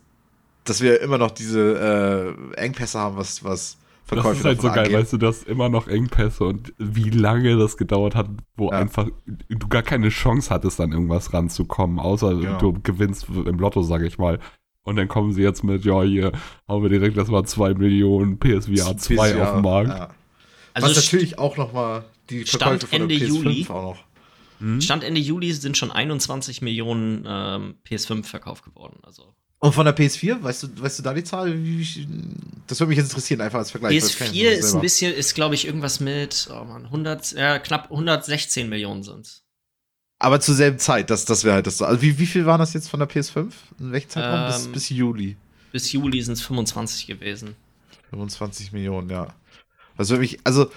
[0.66, 3.78] dass wir immer noch diese äh, Engpässe haben, was, was
[4.09, 7.57] Das Verkäufe ist halt so geil, weißt du, dass immer noch Engpässe und wie lange
[7.57, 8.78] das gedauert hat, wo Ja.
[8.80, 9.07] einfach
[9.49, 12.57] du gar keine Chance hattest, an irgendwas ranzukommen, außer Genau.
[12.59, 14.39] du gewinnst im Lotto, sag ich mal.
[14.86, 16.34] Und dann kommen sie jetzt mit, ja, hier
[16.68, 19.89] haben wir direkt, das war 2 Millionen PSVR 2 PSVR, auf dem Markt.
[19.89, 20.09] Ja.
[20.74, 23.66] Also Was natürlich auch noch mal die Stand Verkäufe von der Ende PS5 Juli.
[23.70, 24.03] auch noch.
[24.64, 24.80] Hm?
[24.80, 28.99] Stand Ende Juli sind schon 21 Millionen ähm, PS5 verkauft geworden.
[29.03, 31.49] Also Und von der PS4, weißt du, weißt du da die Zahl?
[32.68, 33.91] Das würde mich jetzt interessieren, einfach als Vergleich.
[33.91, 36.64] weil das kenn ich PS4 nicht ist ein bisschen, ist glaube ich irgendwas mit, oh
[36.64, 39.43] Mann, 100, ja, knapp 116 Millionen sind.
[40.18, 41.86] Aber zur selben Zeit, das, das wäre halt das so.
[41.86, 43.51] Also wie, wie viel waren das jetzt von der PS5?
[43.82, 44.47] In welchem Zeitraum?
[44.47, 45.36] bis, Ähm, bis Juli.
[45.74, 47.57] Bis Juli sind es 25 gewesen.
[48.11, 49.28] 25 Millionen, ja.
[49.97, 50.72] Das würde mich, also,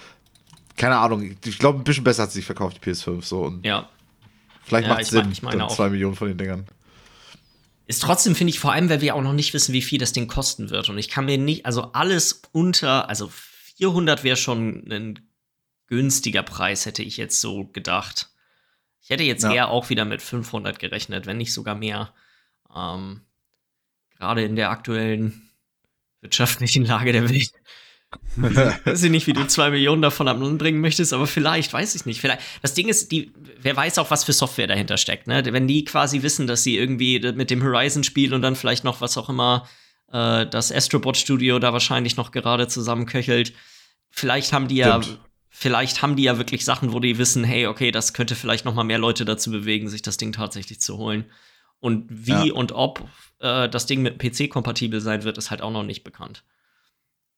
[0.77, 3.41] keine Ahnung, ich glaube, ein bisschen besser hat sie sich verkauft, die PS5, so.
[3.41, 3.89] Und Ja.
[4.63, 5.69] vielleicht Ja, macht es Sinn, ich meine dann.
[5.69, 6.65] 2 Millionen von den Dingern.
[7.87, 10.13] Ist trotzdem, finde ich, vor allem, weil wir auch noch nicht wissen, wie viel das
[10.13, 10.89] Ding kosten wird.
[10.89, 13.29] Und ich kann mir nicht, also alles unter, also
[13.77, 15.19] 400 wäre schon ein
[15.87, 18.29] günstiger Preis, hätte ich jetzt so gedacht.
[19.01, 19.53] Ich hätte jetzt Ja.
[19.53, 22.13] eher auch wieder mit 500 gerechnet, wenn nicht sogar mehr.
[22.75, 23.21] Ähm,
[24.17, 25.49] Gerade in der aktuellen
[26.21, 27.51] wirtschaftlichen Lage der Welt.
[28.37, 31.95] weiß ich nicht, wie du zwei Millionen davon am Land bringen möchtest, aber vielleicht, weiß
[31.95, 32.21] ich nicht.
[32.21, 32.41] Vielleicht.
[32.61, 33.31] Das Ding ist, die,
[33.61, 35.43] wer weiß auch, was für Software dahinter steckt, ne?
[35.45, 39.01] Wenn die quasi wissen, dass sie irgendwie mit dem Horizon spielen und dann vielleicht noch
[39.01, 39.67] was auch immer
[40.11, 43.53] äh, das Astrobot Studio da wahrscheinlich noch gerade zusammenköchelt.
[44.09, 45.19] Vielleicht haben die ja, Stimmt.
[45.49, 48.73] vielleicht haben die ja wirklich Sachen, wo die wissen, hey, okay, das könnte vielleicht noch
[48.73, 51.25] mal mehr Leute dazu bewegen, sich das Ding tatsächlich zu holen.
[51.79, 52.53] Und wie Ja.
[52.53, 53.07] und ob
[53.39, 56.43] äh, das Ding mit PC kompatibel sein wird, ist halt auch noch nicht bekannt.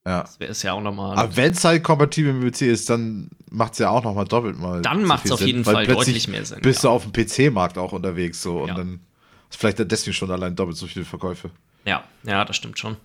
[0.06, 0.22] Ja.
[0.22, 1.18] Das wäre es ja auch noch mal.
[1.18, 4.26] Aber wenn es halt kompatibel mit PC ist, dann macht es ja auch noch mal
[4.26, 4.82] doppelt mal.
[4.82, 6.90] Dann so macht's viel auf Sinn, jeden Fall plötzlich deutlich mehr Sinn, Bist ja.
[6.90, 8.76] du auf dem PC-Markt auch unterwegs so und Ja.
[8.76, 9.02] dann
[9.50, 11.52] ist vielleicht deswegen schon allein doppelt so viele Verkäufe.
[11.86, 12.98] Ja, ja, das stimmt schon.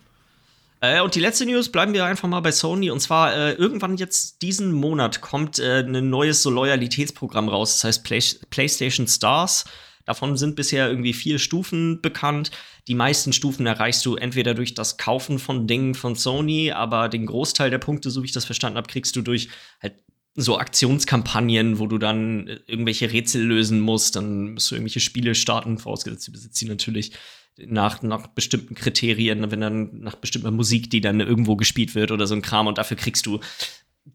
[0.80, 2.90] Äh, und die letzte News bleiben wir einfach mal bei Sony.
[2.90, 7.72] Und zwar äh, irgendwann jetzt diesen Monat kommt äh, ein neues so Loyalitätsprogramm raus.
[7.76, 8.20] Das heißt Play
[8.50, 9.64] PlayStation Stars.
[10.04, 12.50] Davon sind bisher irgendwie vier Stufen bekannt.
[12.88, 17.26] Die meisten Stufen erreichst du entweder durch das Kaufen von Dingen von Sony, aber den
[17.26, 19.48] Großteil der Punkte, so wie ich das verstanden habe, kriegst du durch
[19.80, 19.94] halt
[20.36, 25.34] so Aktionskampagnen, wo du dann äh, irgendwelche Rätsel lösen musst, dann musst du irgendwelche Spiele
[25.34, 27.12] starten, vorausgesetzt du besitzt sie natürlich
[27.56, 32.26] nach, nach bestimmten Kriterien, wenn dann nach bestimmter Musik, die dann irgendwo gespielt wird oder
[32.26, 33.40] so ein Kram und dafür kriegst du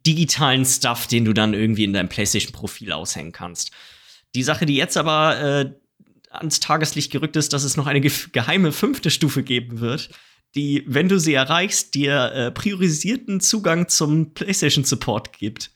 [0.06, 3.72] digitalen Stuff, den du dann irgendwie in deinem PlayStation-Profil aushängen kannst.
[4.36, 5.74] Die Sache, die jetzt aber äh,
[6.32, 10.10] ans Tageslicht gerückt ist, dass es noch eine ge geheime fünfte Stufe geben wird,
[10.56, 15.72] die, wenn du sie erreichst, dir äh, priorisierten Zugang zum PlayStation-Support gibt.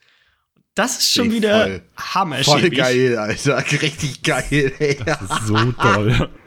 [0.76, 1.82] Das ist schon Ey, wieder voll.
[1.97, 2.62] hammerschäbig.
[2.62, 3.58] Voll geil, Alter.
[3.82, 4.97] Richtig geil, ey.
[5.06, 6.30] Das ist so toll.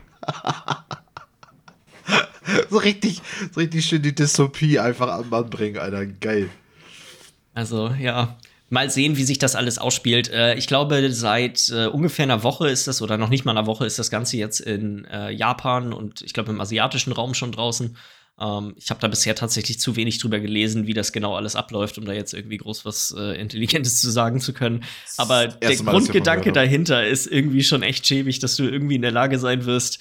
[2.70, 6.07] So richtig, so richtig schön die Dystopie einfach am Mann bringen, Alter.
[6.07, 6.48] Geil.
[7.54, 8.38] Also, ja.
[8.68, 10.28] Mal sehen, wie sich das alles ausspielt.
[10.28, 13.66] Äh, ich glaube, seit äh, ungefähr einer Woche ist das, oder noch nicht mal einer
[13.66, 17.52] Woche, ist das Ganze jetzt in äh, Japan und ich glaube im asiatischen Raum schon
[17.52, 17.96] draußen.
[18.40, 21.96] Ähm, ich habe da bisher tatsächlich zu wenig drüber gelesen, wie das genau alles abläuft,
[21.96, 24.82] um da jetzt irgendwie groß was Intelligentes zu sagen zu können.
[25.16, 29.38] Aber der Grundgedanke dahinter ist irgendwie schon echt schäbig, dass du irgendwie in der Lage
[29.38, 30.00] sein wirst,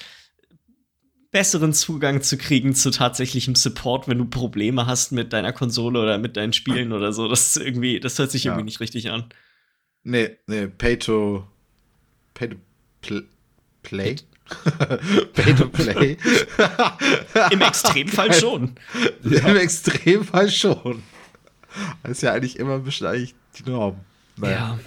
[1.35, 6.17] besseren Zugang zu kriegen zu tatsächlichem Support, wenn du Probleme hast mit deiner Konsole oder
[6.17, 7.27] mit deinen Spielen oder so.
[7.27, 8.53] Das irgendwie, das hört sich Ja.
[8.53, 9.25] irgendwie nicht richtig an.
[10.03, 11.45] Nee, nee, pay to.
[12.35, 12.55] Pay to
[13.01, 13.27] pl
[13.83, 14.15] play?
[15.33, 16.15] pay to play.
[17.51, 18.75] Im Extremfall schon.
[19.23, 21.03] Im Extremfall schon.
[22.03, 23.97] Das ist ja eigentlich immer ein bisschen eigentlich die Norm.
[24.37, 24.55] Naja.
[24.55, 24.79] Ja.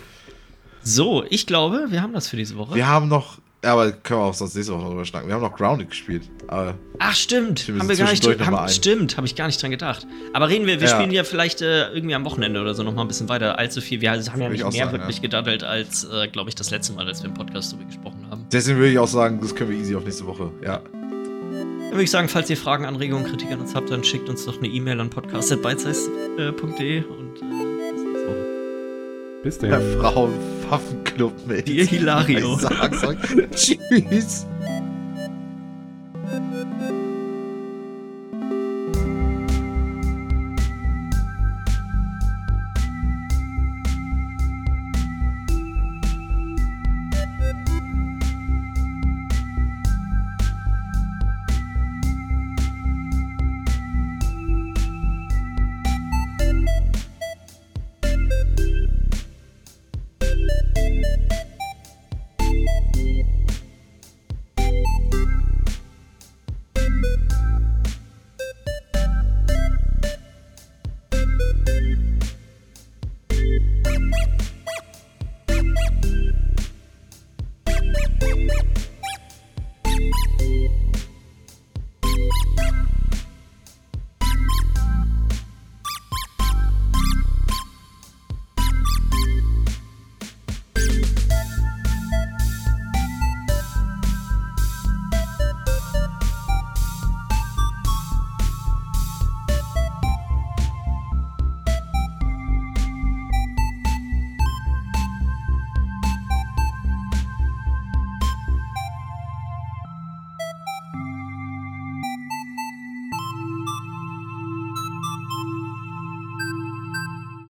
[0.82, 2.74] So, ich glaube, wir haben das für diese Woche.
[2.74, 5.28] Wir haben noch, ja, aber können wir auch sonst nächste Woche noch drüber schnacken.
[5.28, 6.22] Wir haben noch Grounded gespielt.
[6.46, 7.61] Aber Ach, stimmt.
[7.61, 10.06] Stimmt, haben wir gar nicht, haben, stimmt, habe ich gar nicht dran gedacht.
[10.32, 10.94] Aber reden wir, wir Ja.
[10.94, 13.59] spielen ja vielleicht äh, irgendwie am Wochenende oder so noch mal ein bisschen weiter.
[13.59, 14.00] Allzu viel.
[14.00, 15.22] Wir haben ja nicht mehr sagen, wirklich ja.
[15.22, 18.46] gedaddelt als, äh, glaube ich, das letzte Mal, als wir im Podcast darüber gesprochen haben.
[18.52, 20.50] deswegen würde ich auch sagen, das können wir easy auf nächste Woche.
[20.64, 20.80] Ja.
[20.92, 24.44] Dann würde ich sagen, falls ihr Fragen, Anregungen, Kritik an uns habt, dann schickt uns
[24.44, 27.44] doch eine E-Mail an podcast.beizeiss.de und äh,
[27.82, 29.40] bis nächste Woche.
[29.42, 30.57] Bis Der dann.
[30.68, 31.68] Frauenwaffenclub mit.
[31.68, 32.54] Dir Hilario.
[32.54, 33.18] Ich sag's euch.
[33.54, 34.46] Tschüss.